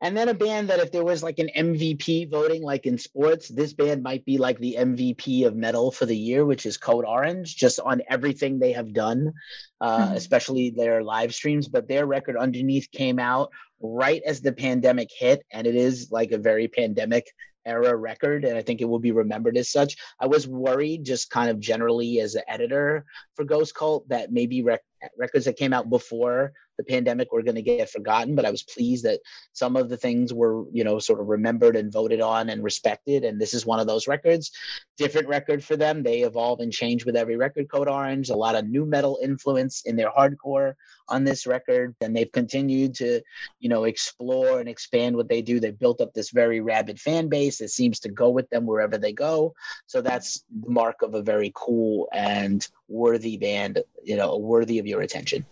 And 0.00 0.16
then 0.16 0.28
a 0.28 0.34
band 0.34 0.68
that 0.68 0.80
if 0.80 0.92
there 0.92 1.04
was 1.04 1.22
like 1.22 1.38
an 1.38 1.48
MVP 1.56 2.30
voting, 2.30 2.62
like 2.62 2.84
in 2.84 2.98
sports, 2.98 3.48
this 3.48 3.72
band 3.72 4.02
might 4.02 4.24
be 4.26 4.36
like 4.36 4.58
the 4.58 4.76
MVP 4.78 5.46
of 5.46 5.56
metal 5.56 5.90
for 5.90 6.04
the 6.04 6.16
year, 6.16 6.44
which 6.44 6.66
is 6.66 6.76
Code 6.76 7.06
Orange, 7.06 7.56
just 7.56 7.80
on 7.80 8.02
everything 8.08 8.58
they 8.58 8.72
have 8.72 8.92
done, 8.92 9.32
uh, 9.80 9.98
mm-hmm. 9.98 10.14
especially 10.14 10.70
their 10.70 11.02
live 11.02 11.34
streams. 11.34 11.68
But 11.68 11.88
their 11.88 12.04
record 12.04 12.36
underneath 12.36 12.90
came 12.92 13.18
out 13.18 13.50
right 13.80 14.22
as 14.26 14.42
the 14.42 14.52
pandemic 14.52 15.08
hit, 15.16 15.44
and 15.50 15.66
it 15.66 15.74
is 15.74 16.10
like 16.10 16.32
a 16.32 16.38
very 16.38 16.68
pandemic 16.68 17.26
era 17.66 17.96
record 17.96 18.44
and 18.44 18.56
i 18.56 18.62
think 18.62 18.80
it 18.80 18.84
will 18.84 19.00
be 19.00 19.10
remembered 19.10 19.56
as 19.56 19.68
such 19.68 19.96
i 20.20 20.26
was 20.26 20.46
worried 20.46 21.04
just 21.04 21.30
kind 21.30 21.50
of 21.50 21.58
generally 21.58 22.20
as 22.20 22.36
an 22.36 22.42
editor 22.46 23.04
for 23.34 23.44
ghost 23.44 23.74
cult 23.74 24.08
that 24.08 24.32
maybe 24.32 24.62
rec- 24.62 24.84
records 25.18 25.44
that 25.44 25.56
came 25.56 25.72
out 25.72 25.90
before 25.90 26.52
the 26.78 26.84
pandemic 26.84 27.32
were 27.32 27.42
going 27.42 27.54
to 27.54 27.62
get 27.62 27.90
forgotten 27.90 28.34
but 28.34 28.44
i 28.44 28.50
was 28.50 28.62
pleased 28.62 29.04
that 29.04 29.20
some 29.52 29.76
of 29.76 29.88
the 29.88 29.96
things 29.96 30.32
were 30.32 30.64
you 30.72 30.84
know 30.84 30.98
sort 30.98 31.20
of 31.20 31.28
remembered 31.28 31.76
and 31.76 31.92
voted 31.92 32.20
on 32.20 32.48
and 32.48 32.62
respected 32.62 33.24
and 33.24 33.40
this 33.40 33.54
is 33.54 33.66
one 33.66 33.80
of 33.80 33.86
those 33.86 34.08
records. 34.08 34.50
Different 34.96 35.28
record 35.28 35.62
for 35.62 35.76
them. 35.76 36.02
They 36.02 36.20
evolve 36.20 36.60
and 36.60 36.72
change 36.72 37.04
with 37.04 37.16
every 37.16 37.36
record 37.36 37.68
code 37.70 37.88
orange. 37.88 38.30
A 38.30 38.36
lot 38.36 38.54
of 38.54 38.66
nu 38.66 38.84
metal 38.84 39.18
influence 39.22 39.82
in 39.84 39.96
their 39.96 40.10
hardcore 40.10 40.74
on 41.08 41.24
this 41.24 41.46
record 41.46 41.94
and 42.00 42.16
they've 42.16 42.32
continued 42.32 42.94
to 42.96 43.20
you 43.60 43.68
know 43.68 43.84
explore 43.84 44.60
and 44.60 44.68
expand 44.68 45.16
what 45.16 45.28
they 45.28 45.42
do. 45.42 45.60
They've 45.60 45.78
built 45.78 46.00
up 46.00 46.12
this 46.14 46.30
very 46.30 46.60
rabid 46.60 47.00
fan 47.00 47.28
base 47.28 47.58
that 47.58 47.70
seems 47.70 48.00
to 48.00 48.08
go 48.08 48.30
with 48.30 48.48
them 48.50 48.66
wherever 48.66 48.98
they 48.98 49.12
go. 49.12 49.54
So 49.86 50.00
that's 50.00 50.44
the 50.50 50.70
mark 50.70 51.02
of 51.02 51.14
a 51.14 51.22
very 51.22 51.52
cool 51.54 52.08
and 52.12 52.66
worthy 52.88 53.36
band 53.36 53.82
you 54.02 54.16
know 54.16 54.36
worthy 54.36 54.78
of 54.78 54.86
your 54.86 55.00
attention 55.00 55.44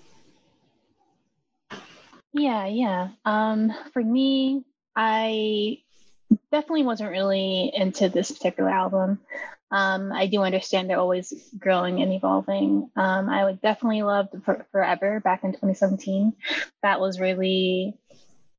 yeah, 2.35 2.67
yeah. 2.67 3.09
Um, 3.25 3.73
for 3.93 4.03
me, 4.03 4.65
I 4.95 5.79
definitely 6.51 6.83
wasn't 6.83 7.11
really 7.11 7.73
into 7.75 8.09
this 8.09 8.33
particular 8.33 8.71
album. 8.71 9.21
Um, 9.71 10.13
I 10.13 10.27
do 10.27 10.43
understand 10.43 10.91
they're 10.91 10.99
always 10.99 11.33
growing 11.59 12.03
and 12.03 12.13
evolving. 12.13 12.91
Um, 12.97 13.29
I 13.29 13.45
would 13.45 13.61
definitely 13.63 14.03
love 14.03 14.29
For- 14.45 14.67
Forever 14.73 15.21
back 15.21 15.45
in 15.45 15.53
2017. 15.53 16.33
That 16.83 17.01
was 17.01 17.21
really 17.21 17.95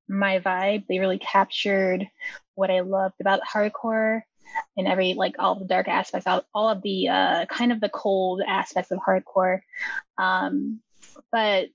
my 0.07 0.39
vibe. 0.39 0.87
They 0.87 0.99
really 0.99 1.19
captured 1.19 2.07
what 2.55 2.71
I 2.71 2.79
loved 2.79 3.15
about 3.19 3.41
hardcore 3.41 4.21
and 4.77 4.87
every 4.87 5.15
like 5.15 5.35
all 5.37 5.55
the 5.55 5.65
dark 5.65 5.89
aspects, 5.89 6.27
all, 6.27 6.43
all 6.53 6.69
of 6.69 6.81
the 6.81 7.09
uh, 7.09 7.45
kind 7.47 7.71
of 7.71 7.81
the 7.81 7.89
cold 7.89 8.41
aspects 8.45 8.91
of 8.91 8.99
hardcore. 8.99 9.61
Um, 10.17 10.79
but 11.31 11.67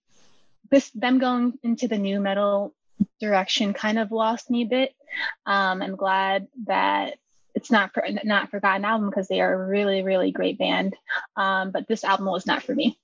this 0.71 0.91
them 0.91 1.19
going 1.19 1.59
into 1.63 1.89
the 1.89 1.99
nu 1.99 2.21
metal 2.21 2.75
direction 3.21 3.73
kind 3.75 3.99
of 3.99 4.13
lost 4.13 4.51
me 4.51 4.63
a 4.63 4.67
bit. 4.67 4.95
Um, 5.47 5.83
I'm 5.83 5.97
glad 5.97 6.49
that 6.67 7.15
it's 7.55 7.71
not 7.71 7.93
for, 7.93 8.07
not 8.25 8.51
forgotten 8.51 8.85
album 8.85 9.11
because 9.11 9.29
they 9.29 9.41
are 9.41 9.53
a 9.53 9.67
really 9.67 10.03
really 10.03 10.31
great 10.31 10.59
band. 10.59 10.97
Um, 11.37 11.71
but 11.71 11.89
this 11.89 12.05
album 12.05 12.27
was 12.27 12.47
not 12.47 12.63
for 12.63 12.75
me. 12.75 12.99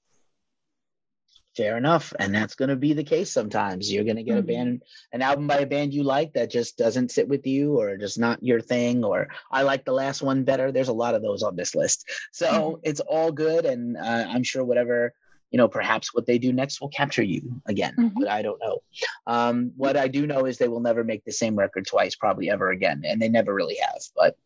Fair 1.56 1.78
enough, 1.78 2.12
and 2.18 2.35
that's 2.35 2.54
going 2.54 2.68
to 2.68 2.76
be 2.76 2.92
the 2.92 3.02
case 3.02 3.32
sometimes. 3.32 3.90
You're 3.90 4.04
going 4.04 4.16
to 4.16 4.23
get 4.23 4.32
mm-hmm. 4.32 4.50
a 4.50 4.54
band, 4.54 4.82
an 5.11 5.23
album 5.23 5.46
by 5.46 5.61
a 5.61 5.66
band 5.66 5.94
you 5.94 6.02
like 6.02 6.35
that 6.35 6.50
just 6.50 6.76
doesn't 6.76 7.11
sit 7.11 7.28
with 7.28 7.46
you, 7.46 7.80
or 7.80 7.96
just 7.96 8.18
not 8.18 8.42
your 8.42 8.61
thing, 8.61 9.02
or 9.02 9.28
I 9.50 9.62
like 9.62 9.87
the 9.87 9.92
last 9.92 10.20
one 10.20 10.44
better. 10.44 10.70
There's 10.70 10.88
a 10.88 10.92
lot 10.92 11.14
of 11.14 11.23
those 11.23 11.42
on 11.42 11.56
this 11.56 11.75
list, 11.75 12.11
so 12.30 12.46
mm-hmm. 12.46 12.80
it's 12.82 13.00
all 13.00 13.32
good, 13.32 13.64
and 13.64 13.96
uh, 13.96 14.26
I'm 14.28 14.42
sure 14.42 14.64
whatever 14.64 15.14
you 15.56 15.62
know, 15.62 15.68
perhaps 15.68 16.12
what 16.12 16.26
they 16.26 16.36
do 16.36 16.52
next 16.52 16.82
will 16.82 16.90
capture 16.90 17.22
you 17.22 17.62
again, 17.64 17.94
mm-hmm. 17.98 18.20
but 18.20 18.28
I 18.28 18.42
don't 18.42 18.60
know. 18.60 18.82
Um, 19.26 19.72
what 19.75 19.96
I 19.96 20.06
do 20.06 20.26
know 20.26 20.44
is 20.44 20.58
they 20.58 20.68
will 20.68 20.80
never 20.80 21.02
make 21.02 21.25
the 21.25 21.32
same 21.32 21.56
record 21.56 21.86
twice, 21.86 22.14
probably 22.14 22.50
ever 22.50 22.68
again, 22.68 23.04
and 23.06 23.22
they 23.22 23.30
never 23.30 23.54
really 23.54 23.78
have. 23.80 24.02
But 24.14 24.36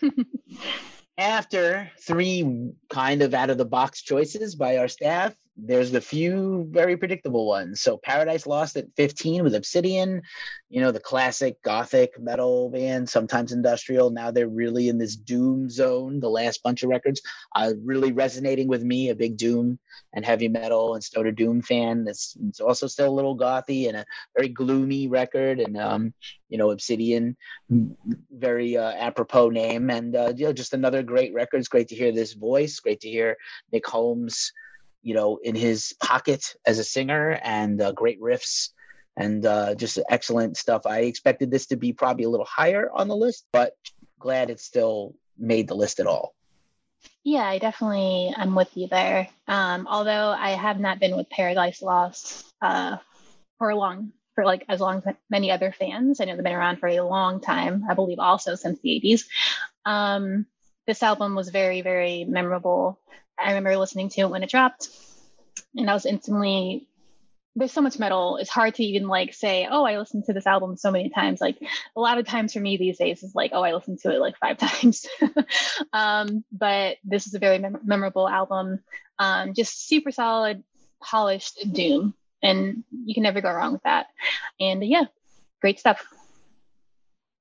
after 1.18 1.90
three 1.98 2.70
kind 2.88 3.22
of 3.22 3.34
out 3.34 3.50
of 3.50 3.58
the 3.58 3.64
box 3.64 4.02
choices 4.02 4.54
by 4.54 4.76
our 4.76 4.86
staff, 4.86 5.34
there's 5.56 5.92
the 5.92 6.00
few 6.00 6.66
very 6.70 6.96
predictable 6.96 7.46
ones. 7.46 7.80
So 7.80 7.96
Paradise 7.96 8.46
Lost 8.46 8.76
at 8.76 8.86
15 8.96 9.44
with 9.44 9.54
Obsidian, 9.54 10.22
you 10.68 10.80
know, 10.80 10.90
the 10.90 11.00
classic 11.00 11.62
gothic 11.62 12.18
metal 12.20 12.70
band, 12.70 13.08
sometimes 13.08 13.52
industrial. 13.52 14.10
Now 14.10 14.32
they're 14.32 14.48
really 14.48 14.88
in 14.88 14.98
this 14.98 15.14
doom 15.14 15.70
zone. 15.70 16.18
The 16.18 16.28
last 16.28 16.62
bunch 16.64 16.82
of 16.82 16.90
records 16.90 17.22
uh, 17.54 17.72
really 17.84 18.10
resonating 18.10 18.66
with 18.66 18.82
me, 18.82 19.10
a 19.10 19.14
big 19.14 19.36
doom 19.36 19.78
and 20.12 20.24
heavy 20.24 20.48
metal 20.48 20.94
and 20.94 21.04
stoner 21.04 21.30
doom 21.30 21.62
fan. 21.62 22.04
It's, 22.08 22.36
it's 22.48 22.60
also 22.60 22.88
still 22.88 23.08
a 23.08 23.14
little 23.14 23.38
gothy 23.38 23.86
and 23.86 23.96
a 23.96 24.06
very 24.36 24.48
gloomy 24.48 25.06
record. 25.06 25.60
And, 25.60 25.76
um, 25.76 26.14
you 26.48 26.58
know, 26.58 26.70
Obsidian, 26.70 27.36
very 28.32 28.76
uh, 28.76 28.90
apropos 28.92 29.50
name. 29.50 29.88
And, 29.88 30.16
uh, 30.16 30.32
you 30.36 30.46
know, 30.46 30.52
just 30.52 30.74
another 30.74 31.04
great 31.04 31.32
record. 31.32 31.58
It's 31.58 31.68
great 31.68 31.88
to 31.88 31.96
hear 31.96 32.10
this 32.10 32.32
voice. 32.32 32.80
Great 32.80 33.00
to 33.00 33.08
hear 33.08 33.36
Nick 33.72 33.86
Holmes 33.86 34.52
you 35.04 35.14
know, 35.14 35.38
in 35.42 35.54
his 35.54 35.94
pocket 36.02 36.56
as 36.66 36.78
a 36.78 36.84
singer 36.84 37.38
and 37.42 37.80
uh, 37.80 37.92
great 37.92 38.20
riffs 38.20 38.70
and 39.16 39.44
uh, 39.46 39.74
just 39.74 40.00
excellent 40.08 40.56
stuff. 40.56 40.86
I 40.86 41.00
expected 41.00 41.50
this 41.50 41.66
to 41.66 41.76
be 41.76 41.92
probably 41.92 42.24
a 42.24 42.30
little 42.30 42.46
higher 42.46 42.90
on 42.92 43.06
the 43.06 43.16
list, 43.16 43.46
but 43.52 43.74
glad 44.18 44.50
it 44.50 44.60
still 44.60 45.14
made 45.38 45.68
the 45.68 45.76
list 45.76 46.00
at 46.00 46.06
all. 46.06 46.34
Yeah, 47.22 47.44
I 47.44 47.58
definitely 47.58 48.34
I'm 48.36 48.54
with 48.54 48.74
you 48.76 48.88
there. 48.88 49.28
Um, 49.46 49.86
although 49.88 50.30
I 50.30 50.50
have 50.50 50.80
not 50.80 51.00
been 51.00 51.16
with 51.16 51.28
Paradise 51.30 51.82
Lost 51.82 52.44
uh, 52.62 52.96
for 53.58 53.74
long 53.74 54.12
for 54.34 54.44
like 54.44 54.64
as 54.68 54.80
long 54.80 55.02
as 55.04 55.14
many 55.30 55.50
other 55.50 55.70
fans. 55.70 56.20
I 56.20 56.24
know 56.24 56.34
they've 56.34 56.44
been 56.44 56.54
around 56.54 56.78
for 56.78 56.88
a 56.88 57.00
long 57.02 57.40
time. 57.40 57.84
I 57.88 57.94
believe 57.94 58.18
also 58.18 58.56
since 58.56 58.80
the 58.80 59.00
80s. 59.04 59.26
Um, 59.84 60.46
this 60.86 61.02
album 61.02 61.34
was 61.34 61.50
very 61.50 61.82
very 61.82 62.24
memorable 62.24 62.98
I 63.38 63.48
remember 63.48 63.76
listening 63.76 64.08
to 64.10 64.22
it 64.22 64.30
when 64.30 64.42
it 64.42 64.50
dropped, 64.50 64.88
and 65.74 65.90
I 65.90 65.94
was 65.94 66.06
instantly 66.06 66.88
there's 67.56 67.72
so 67.72 67.80
much 67.80 67.98
metal 67.98 68.36
it's 68.38 68.50
hard 68.50 68.74
to 68.74 68.82
even 68.82 69.06
like 69.06 69.32
say 69.32 69.68
oh 69.70 69.84
i 69.84 69.96
listened 69.96 70.24
to 70.24 70.32
this 70.32 70.46
album 70.46 70.76
so 70.76 70.90
many 70.90 71.08
times. 71.08 71.40
Like 71.40 71.56
a 71.96 72.00
lot 72.00 72.18
of 72.18 72.26
times 72.26 72.52
for 72.52 72.60
me 72.60 72.76
these 72.76 72.98
days 72.98 73.22
is 73.22 73.34
like 73.34 73.52
oh 73.54 73.62
i 73.62 73.74
listened 73.74 74.00
to 74.00 74.10
it 74.10 74.20
like 74.20 74.36
five 74.38 74.58
times. 74.58 75.06
Um, 75.92 76.44
but 76.50 76.96
this 77.04 77.26
is 77.26 77.34
a 77.34 77.38
very 77.38 77.58
mem- 77.58 77.80
memorable 77.84 78.28
album. 78.28 78.80
Um, 79.18 79.54
just 79.54 79.86
super 79.86 80.10
solid 80.10 80.64
polished 81.00 81.60
doom 81.72 82.14
and 82.42 82.82
you 83.04 83.14
can 83.14 83.22
never 83.22 83.40
go 83.40 83.52
wrong 83.52 83.72
with 83.72 83.82
that. 83.84 84.06
And 84.58 84.84
yeah 84.84 85.04
great 85.60 85.78
stuff 85.78 86.04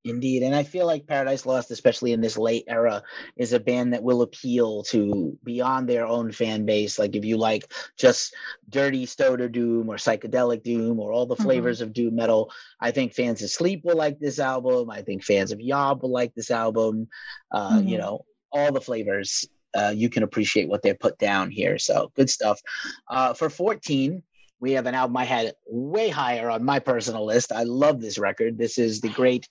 Indeed. 0.05 0.43
And 0.43 0.53
I 0.53 0.63
feel 0.63 0.85
like 0.85 1.07
Paradise 1.07 1.45
Lost, 1.45 1.71
especially 1.71 2.11
in 2.11 2.19
this 2.19 2.37
late 2.37 2.65
era, 2.67 3.03
is 3.37 3.53
a 3.53 3.59
band 3.59 3.93
that 3.93 4.03
will 4.03 4.21
appeal 4.21 4.83
to 4.83 5.37
beyond 5.43 5.87
their 5.87 6.05
own 6.05 6.33
fan 6.33 6.65
base. 6.65 6.99
Like 6.99 7.15
if 7.15 7.23
you 7.23 7.37
like 7.37 7.71
just 7.97 8.35
dirty 8.67 9.05
stoner 9.05 9.47
doom 9.47 9.89
or 9.89 9.95
psychedelic 9.95 10.61
doom 10.63 10.99
or 10.99 11.13
all 11.13 11.25
the 11.25 11.35
mm-hmm. 11.35 11.43
flavors 11.43 11.77
mm-hmm. 11.77 11.87
of 11.87 11.93
doom 11.93 12.15
metal, 12.15 12.51
I 12.81 12.91
think 12.91 13.13
fans 13.13 13.41
of 13.43 13.49
Sleep 13.49 13.85
will 13.85 13.95
like 13.95 14.19
this 14.19 14.39
album. 14.39 14.89
I 14.89 15.03
think 15.03 15.23
fans 15.23 15.53
of 15.53 15.61
Yob 15.61 16.01
will 16.01 16.11
like 16.11 16.33
this 16.35 16.51
album. 16.51 17.07
Uh, 17.51 17.77
mm-hmm. 17.77 17.87
You 17.87 17.97
know, 17.99 18.25
all 18.51 18.73
the 18.73 18.81
flavors. 18.81 19.45
Uh, 19.75 19.93
you 19.95 20.07
can 20.07 20.21
appreciate 20.21 20.67
what 20.69 20.83
they 20.83 20.93
put 20.93 21.17
down 21.17 21.49
here. 21.49 21.79
So 21.79 22.11
good 22.15 22.29
stuff. 22.29 22.61
Uh, 23.09 23.33
for 23.33 23.49
14, 23.49 24.21
we 24.63 24.71
have 24.71 24.85
an 24.85 24.95
album 24.95 25.17
I 25.17 25.25
had 25.25 25.55
way 25.67 26.07
higher 26.07 26.49
on 26.49 26.63
my 26.63 26.79
personal 26.79 27.25
list. 27.25 27.51
I 27.51 27.63
love 27.63 27.99
this 27.99 28.17
record. 28.17 28.57
This 28.57 28.77
is 28.77 29.01
the 29.01 29.09
great 29.09 29.49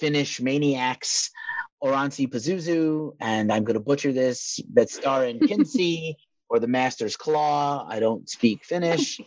Finnish 0.00 0.40
Maniacs, 0.40 1.30
Oranssi 1.84 2.26
Pazuzu, 2.26 3.16
and 3.20 3.52
I'm 3.52 3.64
going 3.64 3.74
to 3.74 3.80
butcher 3.80 4.14
this, 4.14 4.58
Betstarin 4.72 5.40
Kinsey, 5.48 6.16
or 6.48 6.58
the 6.58 6.68
Master's 6.68 7.18
Claw. 7.18 7.86
I 7.86 8.00
don't 8.00 8.30
speak 8.30 8.64
Finnish. 8.64 9.20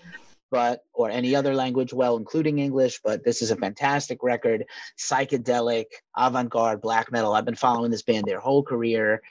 but 0.49 0.81
or 0.93 1.11
any 1.11 1.35
other 1.35 1.53
language 1.53 1.93
well, 1.93 2.17
including 2.17 2.57
English. 2.57 2.99
But 3.03 3.23
this 3.23 3.43
is 3.43 3.51
a 3.51 3.55
fantastic 3.55 4.23
record, 4.23 4.65
psychedelic, 4.97 5.85
avant-garde, 6.17 6.81
black 6.81 7.11
metal. 7.11 7.33
I've 7.33 7.45
been 7.45 7.53
following 7.53 7.91
this 7.91 8.01
band 8.01 8.25
their 8.25 8.39
whole 8.39 8.63
career. 8.63 9.21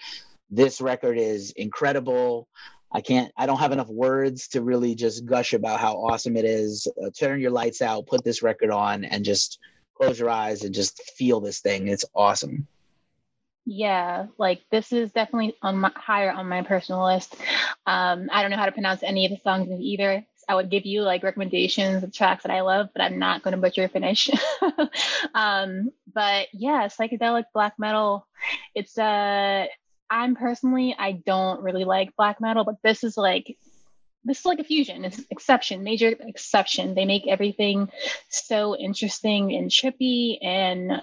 This 0.48 0.80
record 0.80 1.18
is 1.18 1.50
incredible. 1.50 2.46
I 2.90 3.00
can't, 3.00 3.32
I 3.36 3.46
don't 3.46 3.58
have 3.58 3.72
enough 3.72 3.88
words 3.88 4.48
to 4.48 4.62
really 4.62 4.94
just 4.94 5.26
gush 5.26 5.52
about 5.52 5.80
how 5.80 5.94
awesome 5.94 6.36
it 6.36 6.44
is. 6.44 6.88
Uh, 7.02 7.10
turn 7.10 7.40
your 7.40 7.50
lights 7.50 7.82
out, 7.82 8.06
put 8.06 8.24
this 8.24 8.42
record 8.42 8.70
on, 8.70 9.04
and 9.04 9.24
just 9.24 9.58
close 9.94 10.18
your 10.18 10.30
eyes 10.30 10.64
and 10.64 10.74
just 10.74 11.02
feel 11.16 11.40
this 11.40 11.60
thing. 11.60 11.88
It's 11.88 12.04
awesome. 12.14 12.66
Yeah, 13.66 14.28
like 14.38 14.62
this 14.70 14.92
is 14.92 15.12
definitely 15.12 15.54
on 15.60 15.76
my, 15.76 15.92
higher 15.94 16.30
on 16.30 16.48
my 16.48 16.62
personal 16.62 17.04
list. 17.04 17.36
Um, 17.86 18.30
I 18.32 18.40
don't 18.40 18.50
know 18.50 18.56
how 18.56 18.64
to 18.64 18.72
pronounce 18.72 19.02
any 19.02 19.26
of 19.26 19.30
the 19.30 19.40
songs 19.42 19.68
either. 19.78 20.24
I 20.48 20.54
would 20.54 20.70
give 20.70 20.86
you 20.86 21.02
like 21.02 21.22
recommendations 21.22 22.02
of 22.02 22.14
tracks 22.14 22.44
that 22.44 22.52
I 22.52 22.62
love, 22.62 22.88
but 22.94 23.02
I'm 23.02 23.18
not 23.18 23.42
going 23.42 23.52
to 23.52 23.60
butcher 23.60 23.86
Finnish. 23.88 24.30
um, 25.34 25.92
but 26.14 26.48
yeah, 26.54 26.86
psychedelic 26.86 27.44
black 27.52 27.74
metal. 27.78 28.26
It's 28.74 28.96
uh 28.96 29.66
I'm 30.10 30.36
personally, 30.36 30.94
I 30.98 31.12
don't 31.12 31.62
really 31.62 31.84
like 31.84 32.16
black 32.16 32.40
metal, 32.40 32.64
but 32.64 32.76
this 32.82 33.04
is 33.04 33.16
like 33.16 33.56
this 34.24 34.40
is 34.40 34.46
like 34.46 34.58
a 34.58 34.64
fusion. 34.64 35.04
It's 35.04 35.22
exception, 35.30 35.84
major 35.84 36.14
exception. 36.20 36.94
They 36.94 37.04
make 37.04 37.26
everything 37.26 37.88
so 38.28 38.76
interesting 38.76 39.54
and 39.54 39.70
trippy 39.70 40.38
and 40.42 41.02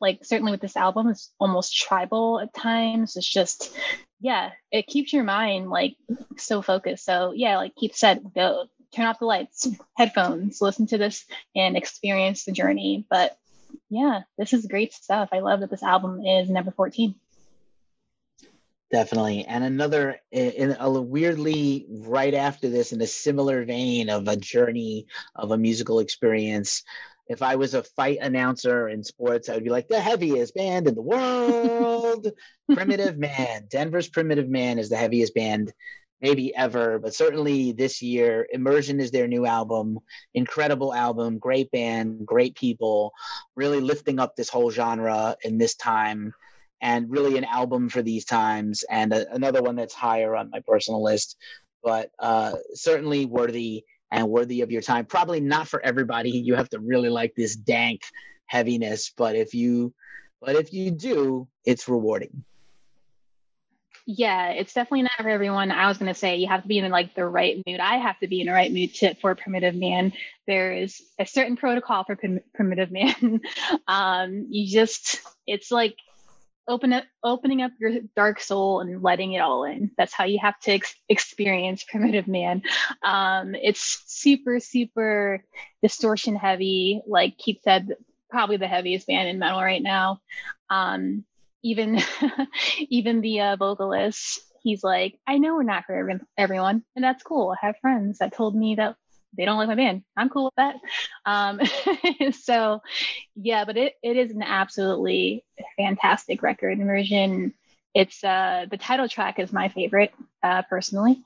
like 0.00 0.24
certainly 0.24 0.52
with 0.52 0.60
this 0.60 0.76
album 0.76 1.08
it's 1.08 1.32
almost 1.38 1.76
tribal 1.76 2.40
at 2.40 2.52
times 2.52 3.16
it's 3.16 3.28
just 3.28 3.76
yeah 4.20 4.50
it 4.72 4.86
keeps 4.88 5.12
your 5.12 5.22
mind 5.22 5.70
like 5.70 5.96
so 6.36 6.60
focused 6.60 7.04
so 7.04 7.32
yeah 7.34 7.56
like 7.56 7.74
keith 7.76 7.94
said 7.94 8.32
go 8.34 8.66
turn 8.94 9.06
off 9.06 9.20
the 9.20 9.24
lights 9.24 9.68
headphones 9.96 10.60
listen 10.60 10.86
to 10.86 10.98
this 10.98 11.24
and 11.54 11.76
experience 11.76 12.44
the 12.44 12.52
journey 12.52 13.06
but 13.08 13.38
yeah 13.88 14.22
this 14.36 14.52
is 14.52 14.66
great 14.66 14.92
stuff 14.92 15.28
i 15.32 15.38
love 15.38 15.60
that 15.60 15.70
this 15.70 15.82
album 15.82 16.26
is 16.26 16.50
number 16.50 16.72
14 16.72 17.14
Definitely. 18.92 19.46
And 19.46 19.64
another, 19.64 20.20
eh, 20.32 20.50
in 20.50 20.76
a 20.78 20.90
weirdly 20.90 21.86
right 21.88 22.34
after 22.34 22.68
this, 22.68 22.92
in 22.92 23.00
a 23.00 23.06
similar 23.06 23.64
vein 23.64 24.10
of 24.10 24.28
a 24.28 24.36
journey 24.36 25.06
of 25.34 25.50
a 25.50 25.56
musical 25.58 25.98
experience. 25.98 26.82
If 27.26 27.40
I 27.40 27.56
was 27.56 27.72
a 27.72 27.82
fight 27.82 28.18
announcer 28.20 28.88
in 28.88 29.02
sports, 29.02 29.48
I 29.48 29.54
would 29.54 29.64
be 29.64 29.70
like, 29.70 29.88
the 29.88 30.00
heaviest 30.00 30.54
band 30.54 30.88
in 30.88 30.94
the 30.94 31.00
world, 31.00 32.30
Primitive 32.74 33.16
Man. 33.16 33.66
Denver's 33.70 34.08
Primitive 34.08 34.48
Man 34.50 34.78
is 34.78 34.90
the 34.90 34.98
heaviest 34.98 35.34
band 35.34 35.72
maybe 36.20 36.54
ever, 36.54 36.98
but 36.98 37.14
certainly 37.14 37.72
this 37.72 38.02
year. 38.02 38.46
Immersion 38.52 39.00
is 39.00 39.10
their 39.10 39.26
new 39.26 39.46
album. 39.46 40.00
Incredible 40.34 40.92
album, 40.92 41.38
great 41.38 41.70
band, 41.70 42.26
great 42.26 42.54
people, 42.56 43.12
really 43.56 43.80
lifting 43.80 44.20
up 44.20 44.36
this 44.36 44.50
whole 44.50 44.70
genre 44.70 45.34
in 45.42 45.56
this 45.56 45.74
time 45.76 46.34
and 46.82 47.10
really 47.10 47.38
an 47.38 47.44
album 47.44 47.88
for 47.88 48.02
these 48.02 48.26
times 48.26 48.84
and 48.90 49.12
a, 49.14 49.32
another 49.32 49.62
one 49.62 49.76
that's 49.76 49.94
higher 49.94 50.36
on 50.36 50.50
my 50.50 50.60
personal 50.66 51.02
list. 51.02 51.38
But 51.82 52.10
uh, 52.18 52.56
certainly 52.74 53.24
worthy 53.24 53.84
and 54.10 54.28
worthy 54.28 54.60
of 54.60 54.70
your 54.70 54.82
time. 54.82 55.06
Probably 55.06 55.40
not 55.40 55.68
for 55.68 55.80
everybody. 55.82 56.30
You 56.30 56.56
have 56.56 56.68
to 56.70 56.80
really 56.80 57.08
like 57.08 57.34
this 57.34 57.56
dank 57.56 58.02
heaviness 58.52 59.12
but 59.16 59.34
if 59.34 59.54
you 59.54 59.94
but 60.42 60.56
if 60.56 60.74
you 60.74 60.90
do 60.90 61.48
it's 61.64 61.88
rewarding. 61.88 62.44
Yeah 64.06 64.50
it's 64.50 64.74
definitely 64.74 65.02
not 65.02 65.12
for 65.22 65.30
everyone. 65.30 65.70
I 65.70 65.88
was 65.88 65.96
going 65.96 66.12
to 66.12 66.18
say 66.18 66.36
you 66.36 66.48
have 66.48 66.62
to 66.62 66.68
be 66.68 66.78
in 66.78 66.90
like 66.90 67.14
the 67.14 67.24
right 67.24 67.62
mood. 67.66 67.80
I 67.80 67.96
have 67.96 68.18
to 68.18 68.26
be 68.26 68.42
in 68.42 68.48
the 68.48 68.52
right 68.52 68.70
mood 68.70 68.94
to, 68.96 69.14
for 69.14 69.34
primitive 69.34 69.74
man. 69.74 70.12
There 70.46 70.74
is 70.74 71.00
a 71.18 71.24
certain 71.24 71.56
protocol 71.56 72.04
for 72.04 72.14
prim- 72.16 72.40
primitive 72.54 72.90
man. 72.90 73.40
Um 73.88 74.48
you 74.50 74.70
just 74.70 75.20
it's 75.46 75.70
like 75.70 75.96
open 76.68 76.92
up 76.92 77.04
opening 77.22 77.62
up 77.62 77.72
your 77.78 77.92
dark 78.16 78.40
soul 78.40 78.80
and 78.80 79.02
letting 79.02 79.32
it 79.32 79.40
all 79.40 79.64
in. 79.64 79.90
That's 79.96 80.12
how 80.12 80.24
you 80.24 80.38
have 80.40 80.58
to 80.60 80.72
ex- 80.72 80.94
experience 81.08 81.84
primitive 81.84 82.28
man. 82.28 82.62
Um, 83.02 83.54
it's 83.54 84.02
super 84.06 84.60
super 84.60 85.44
distortion 85.82 86.36
heavy 86.36 87.02
like 87.06 87.38
keith 87.38 87.60
said 87.62 87.88
probably 88.30 88.56
the 88.56 88.68
heaviest 88.68 89.06
band 89.06 89.28
in 89.28 89.38
metal 89.38 89.60
right 89.60 89.82
now. 89.82 90.20
Um, 90.70 91.24
even 91.62 92.00
even 92.78 93.20
the 93.20 93.40
uh, 93.40 93.56
vocalist 93.56 94.40
he's 94.62 94.84
like 94.84 95.18
i 95.26 95.38
know 95.38 95.54
we're 95.54 95.62
not 95.62 95.84
for 95.84 96.20
everyone 96.38 96.84
and 96.94 97.04
that's 97.04 97.22
cool. 97.22 97.54
I 97.62 97.66
have 97.66 97.76
friends 97.80 98.18
that 98.18 98.34
told 98.34 98.54
me 98.54 98.76
that 98.76 98.96
they 99.36 99.44
don't 99.44 99.56
like 99.58 99.68
my 99.68 99.74
band. 99.74 100.02
I'm 100.16 100.28
cool 100.28 100.44
with 100.46 100.54
that. 100.56 100.76
Um, 101.24 101.60
so 102.32 102.82
yeah, 103.34 103.64
but 103.64 103.76
it, 103.76 103.94
it 104.02 104.16
is 104.16 104.30
an 104.30 104.42
absolutely 104.42 105.44
fantastic 105.76 106.42
record 106.42 106.78
immersion. 106.78 107.54
It's 107.94 108.22
uh, 108.24 108.66
the 108.70 108.76
title 108.76 109.08
track 109.08 109.38
is 109.38 109.52
my 109.52 109.68
favorite 109.68 110.12
uh, 110.42 110.62
personally. 110.62 111.22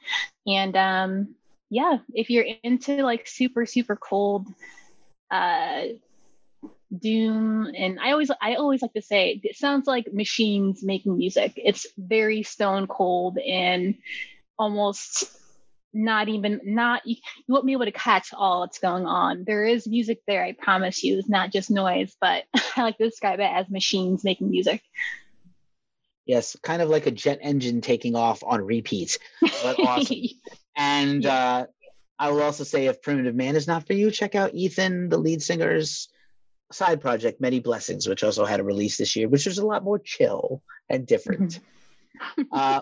And 0.47 0.77
um, 0.77 1.35
yeah, 1.71 1.99
if 2.14 2.31
you're 2.31 2.47
into 2.62 3.03
like 3.05 3.27
super, 3.27 3.66
super 3.66 3.97
cold 3.97 4.47
uh, 5.31 5.83
doom 6.97 7.71
and 7.77 7.99
i 8.01 8.12
always 8.12 8.31
i 8.40 8.55
always 8.55 8.81
like 8.81 8.92
to 8.92 9.03
say 9.03 9.40
it 9.42 9.57
sounds 9.57 9.88
like 9.88 10.12
machines 10.12 10.85
making 10.85 11.16
music 11.16 11.53
it's 11.57 11.87
very 11.99 12.42
stone 12.45 12.87
cold 12.87 13.38
and 13.38 13.97
almost 14.59 15.37
not 15.97 16.29
even 16.29 16.61
not 16.65 17.03
you, 17.07 17.17
won't 17.49 17.67
be 17.67 17.73
able 17.73 17.87
to 17.87 17.93
catch 17.93 18.29
all 18.35 18.61
that's 18.61 18.79
going 18.79 19.07
on. 19.07 19.45
There 19.45 19.65
is 19.65 19.87
music 19.87 20.21
there 20.27 20.45
i 20.45 20.53
promise 20.53 21.03
you. 21.03 21.19
It's 21.19 21.29
not 21.29 21.53
just 21.53 21.71
noise 21.71 22.15
but 22.21 22.45
i 22.77 22.83
like 22.83 22.99
to 22.99 23.09
describe 23.09 23.41
it 23.41 23.51
as 23.51 23.69
machines 23.69 24.25
making 24.25 24.51
music. 24.51 24.83
Yes 26.27 26.57
kind 26.63 26.83
of 26.83 26.89
like 26.89 27.07
a 27.07 27.11
jet 27.11 27.39
engine 27.43 27.81
taking 27.81 28.15
off 28.15 28.43
on 28.45 28.63
repeat 28.63 29.19
but 29.41 29.79
awesome. 29.81 30.17
And 30.77 31.25
yeah. 31.25 31.35
uh, 31.35 31.67
i 32.19 32.31
will 32.31 32.43
also 32.43 32.65
say 32.65 32.87
if 32.87 33.03
primitive 33.03 33.35
man 33.35 33.57
is 33.57 33.67
not 33.67 33.87
for 33.87 33.93
you 33.95 34.11
check 34.11 34.35
out 34.35 34.55
ethan 34.55 35.09
the 35.09 35.19
lead 35.19 35.43
singer's 35.43 36.09
side 36.73 37.01
project 37.01 37.41
many 37.41 37.61
blessings 37.61 38.09
which 38.09 38.25
also 38.25 38.45
had 38.45 38.61
a 38.61 38.65
release 38.65 38.97
this 38.97 39.15
year 39.15 39.29
which 39.29 39.47
was 39.47 39.59
a 39.59 39.67
lot 39.67 39.85
more 39.85 39.99
chill 39.99 40.63
and 40.89 41.07
different. 41.07 41.61
Uh, 42.51 42.81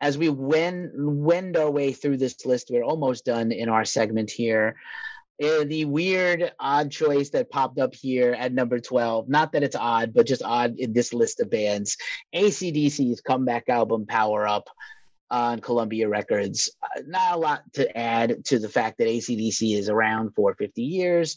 as 0.00 0.18
we 0.18 0.28
wend, 0.28 0.90
wend 0.94 1.56
our 1.56 1.70
way 1.70 1.92
through 1.92 2.18
this 2.18 2.44
list, 2.44 2.70
we're 2.70 2.82
almost 2.82 3.24
done 3.24 3.52
in 3.52 3.68
our 3.68 3.84
segment 3.84 4.30
here. 4.30 4.76
Uh, 5.42 5.64
the 5.64 5.84
weird, 5.84 6.52
odd 6.58 6.90
choice 6.90 7.30
that 7.30 7.50
popped 7.50 7.78
up 7.78 7.94
here 7.94 8.32
at 8.32 8.54
number 8.54 8.78
12, 8.78 9.28
not 9.28 9.52
that 9.52 9.62
it's 9.62 9.76
odd, 9.76 10.14
but 10.14 10.26
just 10.26 10.42
odd 10.42 10.78
in 10.78 10.92
this 10.92 11.12
list 11.12 11.40
of 11.40 11.50
bands. 11.50 11.96
ACDC's 12.34 13.20
comeback 13.20 13.68
album, 13.68 14.06
Power 14.06 14.46
Up, 14.46 14.68
on 15.30 15.60
Columbia 15.60 16.08
Records. 16.08 16.70
Uh, 16.82 17.02
not 17.06 17.34
a 17.34 17.38
lot 17.38 17.62
to 17.74 17.98
add 17.98 18.44
to 18.46 18.58
the 18.58 18.68
fact 18.68 18.98
that 18.98 19.08
ACDC 19.08 19.76
is 19.76 19.88
around 19.88 20.34
for 20.34 20.54
50 20.54 20.82
years 20.82 21.36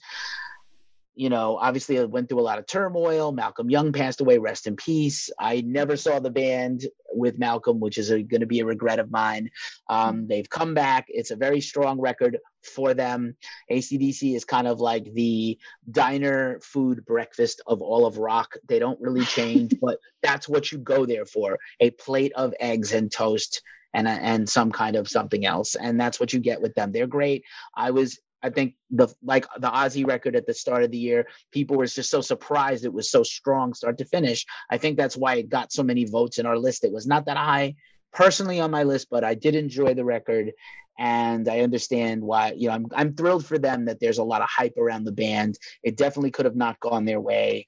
you 1.20 1.28
know, 1.28 1.58
obviously 1.58 1.98
it 1.98 2.10
went 2.10 2.30
through 2.30 2.40
a 2.40 2.50
lot 2.50 2.60
of 2.60 2.66
turmoil. 2.66 3.34
Malcolm 3.34 3.70
Young 3.70 3.92
passed 3.92 4.22
away, 4.22 4.38
rest 4.38 4.68
in 4.68 4.78
peace. 4.78 5.30
I 5.38 5.60
never 5.60 5.98
saw 5.98 6.20
the 6.20 6.30
band 6.30 6.86
with 7.12 7.38
Malcolm, 7.38 7.82
which 7.82 7.98
is 7.98 8.08
going 8.10 8.40
to 8.40 8.46
be 8.46 8.62
a 8.62 8.66
regret 8.66 9.00
of 9.00 9.12
mine. 9.12 9.52
Um, 9.90 10.28
they've 10.28 10.50
come 10.50 10.74
back. 10.74 11.08
It's 11.10 11.32
a 11.32 11.36
very 11.36 11.60
strong 11.60 12.00
record 12.00 12.38
for 12.64 12.94
them. 12.94 13.36
ACDC 13.70 14.34
is 14.34 14.46
kind 14.46 14.66
of 14.66 14.80
like 14.80 15.14
the 15.14 15.60
diner 15.92 16.62
food 16.64 17.06
breakfast 17.06 17.62
of 17.68 17.82
all 17.82 18.06
of 18.06 18.18
rock. 18.18 18.56
They 18.70 18.80
don't 18.80 19.02
really 19.02 19.26
change, 19.26 19.76
but 19.82 19.98
that's 20.24 20.48
what 20.48 20.72
you 20.72 20.78
go 20.78 21.06
there 21.06 21.26
for 21.26 21.60
a 21.82 21.90
plate 21.90 22.32
of 22.38 22.54
eggs 22.62 22.94
and 22.94 23.12
toast 23.12 23.62
and 23.94 24.08
and 24.08 24.48
some 24.48 24.72
kind 24.72 24.96
of 24.96 25.10
something 25.10 25.46
else 25.46 25.74
and 25.74 26.00
that's 26.00 26.20
what 26.20 26.32
you 26.32 26.40
get 26.40 26.62
with 26.62 26.76
them 26.76 26.92
they're 26.92 27.08
great 27.08 27.44
i 27.76 27.90
was 27.90 28.20
I 28.42 28.50
think 28.50 28.76
the 28.90 29.08
like 29.24 29.46
the 29.58 29.70
Aussie 29.70 30.08
record 30.08 30.36
at 30.36 30.48
the 30.48 30.54
start 30.54 30.84
of 30.84 30.92
the 30.92 30.98
year, 30.98 31.28
people 31.52 31.78
were 31.78 31.86
just 31.86 32.10
so 32.10 32.22
surprised 32.22 32.86
it 32.86 32.94
was 32.94 33.12
so 33.12 33.24
strong 33.24 33.74
start 33.74 33.98
to 33.98 34.06
finish. 34.06 34.46
I 34.70 34.78
think 34.78 34.98
that's 34.98 35.18
why 35.18 35.36
it 35.36 35.50
got 35.50 35.72
so 35.72 35.84
many 35.84 36.06
votes 36.06 36.40
in 36.40 36.46
our 36.46 36.58
list. 36.58 36.84
It 36.84 36.94
was 36.94 37.08
not 37.08 37.26
that 37.26 37.38
high 37.38 37.76
personally 38.14 38.60
on 38.60 38.72
my 38.72 38.84
list, 38.84 39.08
but 39.12 39.24
I 39.24 39.36
did 39.36 39.56
enjoy 39.56 39.94
the 39.94 40.06
record 40.06 40.52
and 40.98 41.48
I 41.48 41.62
understand 41.62 42.22
why, 42.22 42.54
you 42.54 42.68
know, 42.68 42.74
I'm 42.74 42.88
I'm 42.94 43.14
thrilled 43.14 43.46
for 43.46 43.58
them 43.58 43.86
that 43.86 44.00
there's 44.00 44.18
a 44.18 44.24
lot 44.24 44.42
of 44.42 44.50
hype 44.50 44.78
around 44.78 45.06
the 45.06 45.12
band. 45.12 45.58
It 45.84 45.98
definitely 45.98 46.32
could 46.32 46.46
have 46.46 46.58
not 46.58 46.80
gone 46.80 47.06
their 47.06 47.22
way. 47.22 47.68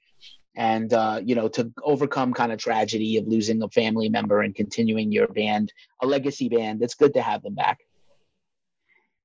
And 0.55 0.93
uh, 0.93 1.21
you 1.23 1.35
know, 1.35 1.47
to 1.49 1.71
overcome 1.83 2.33
kind 2.33 2.51
of 2.51 2.59
tragedy 2.59 3.17
of 3.17 3.27
losing 3.27 3.61
a 3.63 3.69
family 3.69 4.09
member 4.09 4.41
and 4.41 4.53
continuing 4.53 5.11
your 5.11 5.27
band, 5.27 5.71
a 6.01 6.07
legacy 6.07 6.49
band, 6.49 6.83
it's 6.83 6.95
good 6.95 7.13
to 7.13 7.21
have 7.21 7.41
them 7.41 7.55
back. 7.55 7.79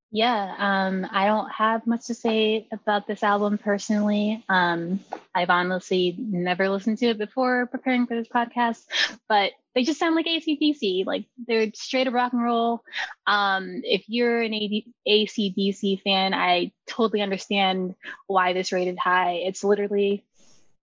Yeah, 0.09 0.55
um, 0.57 1.05
I 1.11 1.25
don't 1.25 1.51
have 1.51 1.85
much 1.85 2.05
to 2.07 2.13
say 2.13 2.65
about 2.71 3.07
this 3.07 3.23
album 3.23 3.57
personally. 3.57 4.41
Um, 4.47 5.01
I've 5.35 5.49
honestly 5.49 6.15
never 6.17 6.69
listened 6.69 6.99
to 6.99 7.07
it 7.07 7.17
before 7.17 7.65
preparing 7.65 8.07
for 8.07 8.15
this 8.15 8.29
podcast, 8.29 8.85
but 9.27 9.51
they 9.75 9.83
just 9.83 9.99
sound 9.99 10.15
like 10.15 10.25
ACDC. 10.25 11.05
Like 11.05 11.25
they're 11.45 11.71
straight 11.73 12.07
up 12.07 12.13
rock 12.13 12.31
and 12.31 12.41
roll. 12.41 12.83
Um, 13.27 13.81
if 13.83 14.05
you're 14.07 14.41
an 14.41 14.53
AD- 14.53 14.93
ACDC 15.07 16.01
fan, 16.01 16.33
I 16.33 16.71
totally 16.87 17.21
understand 17.21 17.95
why 18.27 18.53
this 18.53 18.71
rated 18.71 18.97
high. 18.97 19.41
It's 19.45 19.63
literally 19.63 20.23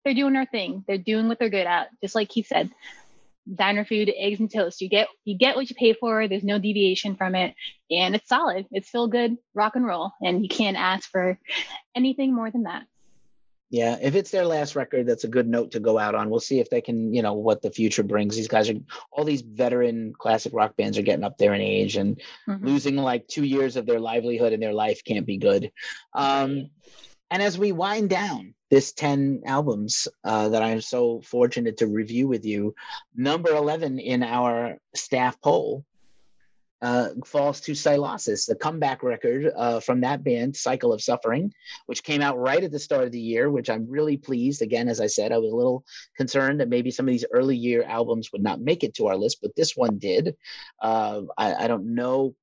they're 0.05 0.13
doing 0.13 0.33
their 0.33 0.45
thing. 0.45 0.85
They're 0.87 0.97
doing 0.97 1.27
what 1.27 1.39
they're 1.39 1.49
good 1.49 1.67
at. 1.67 1.89
Just 2.01 2.15
like 2.15 2.31
he 2.31 2.43
said, 2.43 2.71
diner 3.53 3.85
food, 3.85 4.11
eggs 4.15 4.39
and 4.39 4.51
toast. 4.51 4.81
You 4.81 4.89
get 4.89 5.07
you 5.25 5.37
get 5.37 5.55
what 5.55 5.69
you 5.69 5.75
pay 5.75 5.93
for. 5.93 6.27
There's 6.27 6.43
no 6.43 6.59
deviation 6.59 7.15
from 7.15 7.35
it, 7.35 7.55
and 7.89 8.15
it's 8.15 8.29
solid. 8.29 8.65
It's 8.71 8.89
still 8.89 9.07
good 9.07 9.37
rock 9.53 9.75
and 9.75 9.85
roll, 9.85 10.11
and 10.21 10.43
you 10.43 10.49
can't 10.49 10.77
ask 10.77 11.09
for 11.09 11.39
anything 11.95 12.33
more 12.33 12.51
than 12.51 12.63
that. 12.63 12.83
Yeah, 13.71 13.97
if 14.01 14.15
it's 14.15 14.31
their 14.31 14.45
last 14.45 14.75
record, 14.75 15.05
that's 15.05 15.25
a 15.25 15.29
good 15.29 15.47
note 15.47 15.71
to 15.71 15.79
go 15.79 15.99
out 15.99 16.15
on. 16.15 16.31
We'll 16.31 16.39
see 16.39 16.59
if 16.59 16.71
they 16.71 16.81
can, 16.81 17.13
you 17.13 17.21
know, 17.21 17.33
what 17.33 17.61
the 17.61 17.69
future 17.69 18.01
brings. 18.01 18.35
These 18.35 18.47
guys 18.47 18.67
are 18.69 18.79
all 19.11 19.23
these 19.23 19.41
veteran 19.41 20.13
classic 20.17 20.53
rock 20.55 20.75
bands 20.75 20.97
are 20.97 21.03
getting 21.03 21.23
up 21.23 21.37
there 21.37 21.53
in 21.53 21.61
age 21.61 21.95
and 21.95 22.19
mm-hmm. 22.47 22.65
losing 22.65 22.95
like 22.95 23.27
two 23.27 23.43
years 23.43 23.75
of 23.75 23.85
their 23.85 23.99
livelihood 23.99 24.53
and 24.53 24.63
their 24.63 24.73
life 24.73 25.03
can't 25.03 25.27
be 25.27 25.37
good. 25.37 25.71
Um, 26.15 26.71
and 27.29 27.43
as 27.43 27.59
we 27.59 27.71
wind 27.71 28.09
down 28.09 28.55
this 28.69 28.91
10 28.93 29.43
albums 29.45 30.07
uh, 30.23 30.49
that 30.49 30.61
I'm 30.61 30.81
so 30.81 31.21
fortunate 31.21 31.77
to 31.77 31.87
review 31.87 32.27
with 32.27 32.45
you, 32.45 32.75
number 33.15 33.49
11 33.49 33.99
in 33.99 34.23
our 34.23 34.77
staff 34.93 35.39
poll 35.41 35.85
uh, 36.81 37.09
falls 37.25 37.59
to 37.61 37.75
Sylosis, 37.75 38.45
the 38.45 38.55
comeback 38.55 39.03
record 39.03 39.51
uh, 39.55 39.79
from 39.79 40.01
that 40.01 40.23
band, 40.23 40.55
Cycle 40.55 40.93
of 40.93 41.01
Suffering, 41.01 41.53
which 41.87 42.03
came 42.03 42.21
out 42.21 42.39
right 42.39 42.63
at 42.63 42.71
the 42.71 42.79
start 42.79 43.03
of 43.03 43.11
the 43.11 43.19
year, 43.19 43.49
which 43.49 43.69
I'm 43.69 43.89
really 43.89 44.17
pleased. 44.17 44.61
Again, 44.61 44.87
as 44.87 45.01
I 45.01 45.07
said, 45.07 45.31
I 45.31 45.37
was 45.37 45.51
a 45.51 45.55
little 45.55 45.83
concerned 46.15 46.61
that 46.61 46.69
maybe 46.69 46.91
some 46.91 47.07
of 47.07 47.11
these 47.11 47.25
early 47.33 47.57
year 47.57 47.83
albums 47.83 48.31
would 48.31 48.43
not 48.43 48.61
make 48.61 48.83
it 48.83 48.93
to 48.95 49.07
our 49.07 49.17
list, 49.17 49.39
but 49.41 49.55
this 49.55 49.75
one 49.75 49.97
did. 49.97 50.35
Uh, 50.81 51.23
I, 51.37 51.65
I 51.65 51.67
don't 51.67 51.95
know 51.95 52.35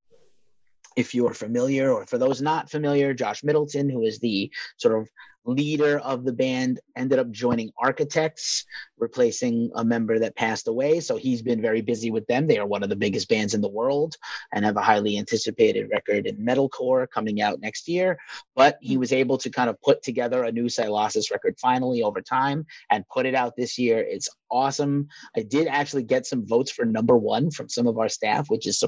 if 0.97 1.15
you 1.15 1.27
are 1.29 1.35
familiar, 1.35 1.93
or 1.93 2.07
for 2.07 2.19
those 2.19 2.41
not 2.41 2.71
familiar, 2.71 3.15
Josh 3.15 3.45
Middleton, 3.45 3.89
who 3.89 4.03
is 4.03 4.19
the 4.19 4.51
sort 4.79 4.99
of 4.99 5.09
leader 5.47 5.99
of 6.01 6.25
the 6.25 6.33
band, 6.33 6.81
ended 6.97 7.19
up 7.19 7.31
joining 7.31 7.73
Architects, 7.79 8.65
replacing 8.99 9.71
a 9.75 9.85
member 9.85 10.19
that 10.19 10.37
passed 10.37 10.69
away. 10.69 11.01
So 11.01 11.17
he's 11.17 11.43
been 11.43 11.63
very 11.63 11.81
busy 11.81 12.11
with 12.11 12.27
them. 12.27 12.47
They 12.47 12.59
are 12.59 12.67
one 12.67 12.83
of 12.83 12.89
the 12.89 12.97
biggest 12.97 13.29
bands 13.29 13.55
in 13.55 13.61
the 13.61 13.69
world 13.69 14.17
and 14.53 14.65
have 14.65 14.77
a 14.77 14.83
highly 14.83 15.19
anticipated 15.19 15.89
record 15.91 16.27
in 16.27 16.37
metalcore 16.37 17.09
coming 17.09 17.41
out 17.41 17.61
next 17.61 17.89
year. 17.89 18.19
But 18.55 18.79
he 18.81 18.97
was 18.97 19.13
able 19.13 19.39
to 19.39 19.51
kind 19.51 19.71
of 19.71 19.81
put 19.83 20.03
together 20.03 20.45
a 20.45 20.53
new 20.53 20.69
Sylosis 20.69 21.31
record 21.31 21.57
finally 21.61 22.03
over 22.03 22.21
time 22.21 22.67
and 22.91 23.09
put 23.09 23.27
it 23.27 23.35
out 23.35 23.57
this 23.57 23.79
year. 23.79 23.99
It's 23.99 24.29
awesome. 24.51 25.09
I 25.37 25.43
did 25.43 25.69
actually 25.69 26.03
get 26.03 26.27
some 26.27 26.47
votes 26.47 26.71
for 26.71 26.85
number 26.85 27.17
one 27.17 27.51
from 27.51 27.69
some 27.69 27.87
of 27.87 27.99
our 27.99 28.09
staff, 28.09 28.51
which 28.51 28.67
is 28.67 28.83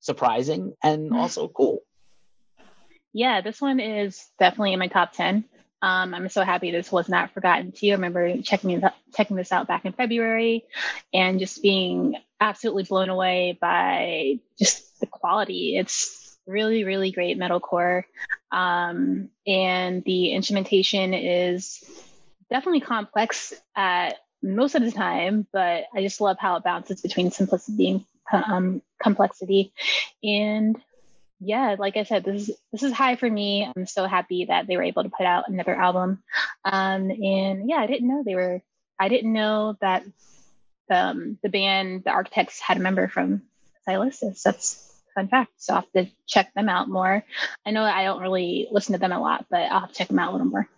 surprising 0.00 0.74
and 0.82 1.12
also 1.12 1.48
cool. 1.48 1.80
Yeah, 3.12 3.40
this 3.40 3.60
one 3.60 3.78
is 3.78 4.26
definitely 4.38 4.72
in 4.72 4.80
my 4.80 4.88
top 4.88 5.12
10. 5.12 5.44
Um, 5.82 6.14
I'm 6.14 6.28
so 6.28 6.42
happy 6.42 6.70
this 6.70 6.90
was 6.90 7.08
not 7.08 7.32
forgotten 7.32 7.72
too. 7.72 7.88
I 7.88 7.92
remember 7.92 8.38
checking 8.38 8.82
checking 9.14 9.36
this 9.36 9.52
out 9.52 9.68
back 9.68 9.84
in 9.84 9.92
February 9.92 10.64
and 11.12 11.38
just 11.38 11.62
being 11.62 12.16
absolutely 12.40 12.84
blown 12.84 13.10
away 13.10 13.58
by 13.60 14.40
just 14.58 15.00
the 15.00 15.06
quality. 15.06 15.76
It's 15.76 16.38
really, 16.46 16.84
really 16.84 17.10
great 17.10 17.38
metalcore. 17.38 18.04
Um, 18.50 19.30
and 19.46 20.04
the 20.04 20.32
instrumentation 20.32 21.14
is 21.14 21.82
definitely 22.50 22.80
complex 22.80 23.52
at 23.74 24.16
most 24.42 24.74
of 24.74 24.82
the 24.82 24.92
time, 24.92 25.46
but 25.52 25.84
I 25.94 26.02
just 26.02 26.20
love 26.20 26.36
how 26.38 26.56
it 26.56 26.64
bounces 26.64 27.00
between 27.00 27.30
simplicity 27.30 27.88
and 27.90 28.04
um, 28.32 28.82
complexity. 29.02 29.72
And 30.22 30.76
yeah, 31.44 31.76
like 31.78 31.96
I 31.96 32.04
said, 32.04 32.24
this 32.24 32.48
is 32.48 32.56
this 32.72 32.82
is 32.82 32.92
high 32.92 33.16
for 33.16 33.30
me. 33.30 33.70
I'm 33.76 33.86
so 33.86 34.06
happy 34.06 34.46
that 34.46 34.66
they 34.66 34.76
were 34.76 34.82
able 34.82 35.02
to 35.02 35.10
put 35.10 35.26
out 35.26 35.48
another 35.48 35.74
album. 35.74 36.22
Um, 36.64 37.10
and 37.10 37.68
yeah, 37.68 37.76
I 37.76 37.86
didn't 37.86 38.08
know 38.08 38.22
they 38.24 38.34
were. 38.34 38.62
I 38.98 39.08
didn't 39.08 39.32
know 39.32 39.76
that 39.80 40.04
um, 40.90 41.38
the 41.42 41.48
band, 41.48 42.04
the 42.04 42.10
Architects, 42.10 42.60
had 42.60 42.76
a 42.76 42.80
member 42.80 43.08
from 43.08 43.42
Sylosis. 43.86 44.42
That's 44.42 44.94
fun 45.14 45.28
fact. 45.28 45.52
So 45.56 45.74
I'll 45.74 45.80
have 45.80 45.92
to 45.92 46.10
check 46.26 46.52
them 46.54 46.68
out 46.68 46.88
more. 46.88 47.24
I 47.64 47.70
know 47.70 47.82
I 47.82 48.04
don't 48.04 48.22
really 48.22 48.68
listen 48.70 48.92
to 48.92 48.98
them 48.98 49.12
a 49.12 49.20
lot, 49.20 49.46
but 49.50 49.62
I'll 49.62 49.80
have 49.80 49.90
to 49.90 49.94
check 49.94 50.08
them 50.08 50.18
out 50.18 50.30
a 50.30 50.32
little 50.32 50.46
more. 50.46 50.68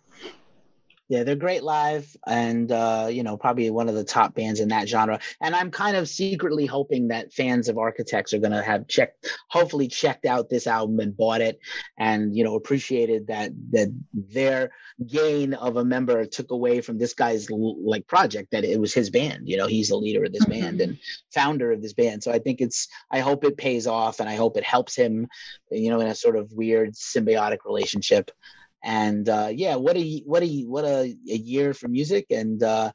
Yeah, 1.09 1.23
they're 1.23 1.37
great 1.37 1.62
live, 1.62 2.16
and 2.27 2.71
uh, 2.73 3.07
you 3.09 3.23
know, 3.23 3.37
probably 3.37 3.71
one 3.71 3.88
of 3.88 3.95
the 3.95 4.03
top 4.03 4.35
bands 4.35 4.59
in 4.59 4.69
that 4.71 4.88
genre. 4.88 5.21
And 5.40 5.55
I'm 5.55 5.71
kind 5.71 5.97
of 5.97 6.09
secretly 6.09 6.66
hoping 6.66 7.09
that 7.09 7.33
fans 7.33 7.69
of 7.69 7.79
Architects 7.79 8.35
are 8.35 8.40
going 8.40 8.53
to 8.53 8.62
have 8.62 8.88
checked, 8.88 9.29
hopefully 9.49 9.87
checked 9.87 10.27
out 10.27 10.51
this 10.51 10.66
album 10.66 10.99
and 10.99 11.16
bought 11.16 11.42
it, 11.42 11.61
and 11.97 12.35
you 12.35 12.42
know, 12.42 12.57
appreciated 12.57 13.29
that 13.29 13.53
that 13.71 13.95
their 14.12 14.73
gain 15.07 15.55
of 15.55 15.77
a 15.77 15.85
member 15.85 16.25
took 16.25 16.51
away 16.51 16.81
from 16.81 16.99
this 16.99 17.14
guy's 17.14 17.47
like 17.51 18.07
project 18.09 18.51
that 18.51 18.64
it 18.64 18.81
was 18.81 18.92
his 18.92 19.09
band. 19.09 19.49
You 19.49 19.59
know, 19.59 19.69
he's 19.69 19.90
the 19.90 19.97
leader 19.97 20.25
of 20.25 20.33
this 20.33 20.45
mm-hmm. 20.45 20.61
band 20.61 20.81
and 20.81 20.99
founder 21.33 21.71
of 21.71 21.83
this 21.83 21.92
band. 21.92 22.25
So 22.25 22.33
I 22.33 22.40
think 22.40 22.61
it's, 22.61 22.88
I 23.12 23.21
hope 23.21 23.45
it 23.45 23.57
pays 23.57 23.87
off, 23.87 24.19
and 24.19 24.29
I 24.29 24.35
hope 24.35 24.57
it 24.57 24.64
helps 24.64 24.97
him, 24.97 25.29
you 25.71 25.90
know, 25.90 26.01
in 26.01 26.09
a 26.09 26.16
sort 26.16 26.35
of 26.35 26.53
weird 26.53 26.95
symbiotic 26.95 27.59
relationship 27.64 28.33
and 28.82 29.28
uh, 29.28 29.48
yeah, 29.52 29.76
what 29.76 29.96
a 29.96 30.22
what 30.24 30.42
a 30.42 30.62
what 30.62 30.84
a, 30.84 31.16
a 31.28 31.36
year 31.36 31.74
for 31.74 31.88
music, 31.88 32.26
and 32.30 32.62
uh, 32.62 32.92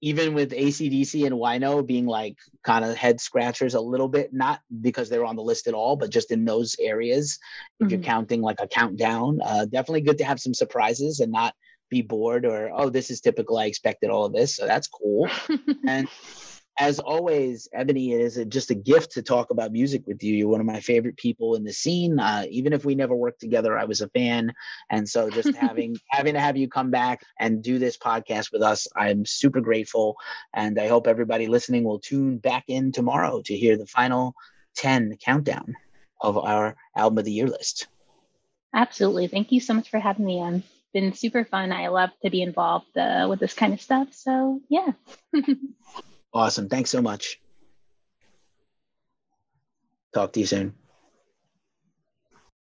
even 0.00 0.34
with 0.34 0.52
ACDC 0.52 1.26
and 1.26 1.34
Wino 1.34 1.86
being 1.86 2.06
like 2.06 2.36
kind 2.62 2.84
of 2.84 2.96
head 2.96 3.20
scratchers 3.20 3.74
a 3.74 3.80
little 3.80 4.08
bit, 4.08 4.32
not 4.32 4.60
because 4.80 5.08
they're 5.08 5.24
on 5.24 5.36
the 5.36 5.42
list 5.42 5.66
at 5.66 5.74
all, 5.74 5.96
but 5.96 6.10
just 6.10 6.30
in 6.30 6.44
those 6.44 6.76
areas. 6.78 7.38
If 7.80 7.84
mm-hmm. 7.84 7.94
you're 7.94 8.04
counting 8.04 8.42
like 8.42 8.60
a 8.60 8.68
countdown, 8.68 9.40
uh, 9.44 9.64
definitely 9.64 10.02
good 10.02 10.18
to 10.18 10.24
have 10.24 10.40
some 10.40 10.54
surprises 10.54 11.20
and 11.20 11.32
not 11.32 11.54
be 11.90 12.02
bored 12.02 12.44
or 12.44 12.70
oh 12.74 12.90
this 12.90 13.10
is 13.10 13.20
typical 13.20 13.58
i 13.58 13.66
expected 13.66 14.10
all 14.10 14.24
of 14.24 14.32
this 14.32 14.56
so 14.56 14.66
that's 14.66 14.88
cool 14.88 15.28
and 15.86 16.08
as 16.78 16.98
always, 16.98 17.68
Ebony, 17.72 18.12
it 18.12 18.20
is 18.20 18.36
a, 18.36 18.44
just 18.44 18.70
a 18.70 18.74
gift 18.74 19.12
to 19.12 19.22
talk 19.22 19.50
about 19.50 19.72
music 19.72 20.06
with 20.06 20.22
you. 20.22 20.34
You're 20.34 20.48
one 20.48 20.60
of 20.60 20.66
my 20.66 20.80
favorite 20.80 21.16
people 21.16 21.54
in 21.54 21.64
the 21.64 21.72
scene. 21.72 22.18
Uh, 22.20 22.44
even 22.50 22.72
if 22.72 22.84
we 22.84 22.94
never 22.94 23.14
worked 23.14 23.40
together, 23.40 23.78
I 23.78 23.84
was 23.84 24.02
a 24.02 24.08
fan, 24.08 24.52
and 24.90 25.08
so 25.08 25.30
just 25.30 25.56
having 25.56 25.96
having 26.10 26.34
to 26.34 26.40
have 26.40 26.56
you 26.56 26.68
come 26.68 26.90
back 26.90 27.22
and 27.40 27.62
do 27.62 27.78
this 27.78 27.96
podcast 27.96 28.52
with 28.52 28.62
us, 28.62 28.86
I'm 28.94 29.24
super 29.24 29.60
grateful. 29.60 30.16
And 30.54 30.78
I 30.78 30.88
hope 30.88 31.06
everybody 31.06 31.46
listening 31.46 31.84
will 31.84 31.98
tune 31.98 32.38
back 32.38 32.64
in 32.68 32.92
tomorrow 32.92 33.40
to 33.42 33.56
hear 33.56 33.78
the 33.78 33.86
final 33.86 34.34
ten 34.76 35.16
countdown 35.24 35.76
of 36.20 36.36
our 36.36 36.76
album 36.94 37.18
of 37.18 37.24
the 37.24 37.32
year 37.32 37.46
list. 37.46 37.88
Absolutely. 38.74 39.28
Thank 39.28 39.52
you 39.52 39.60
so 39.60 39.72
much 39.72 39.88
for 39.88 39.98
having 39.98 40.26
me 40.26 40.40
on. 40.40 40.62
Been 40.92 41.14
super 41.14 41.44
fun. 41.44 41.72
I 41.72 41.88
love 41.88 42.10
to 42.22 42.30
be 42.30 42.42
involved 42.42 42.96
uh, 42.96 43.26
with 43.28 43.40
this 43.40 43.54
kind 43.54 43.72
of 43.72 43.80
stuff. 43.80 44.08
So 44.12 44.60
yeah. 44.68 44.92
Awesome. 46.36 46.68
Thanks 46.68 46.90
so 46.90 47.00
much. 47.00 47.40
Talk 50.12 50.34
to 50.34 50.40
you 50.40 50.46
soon. 50.46 50.74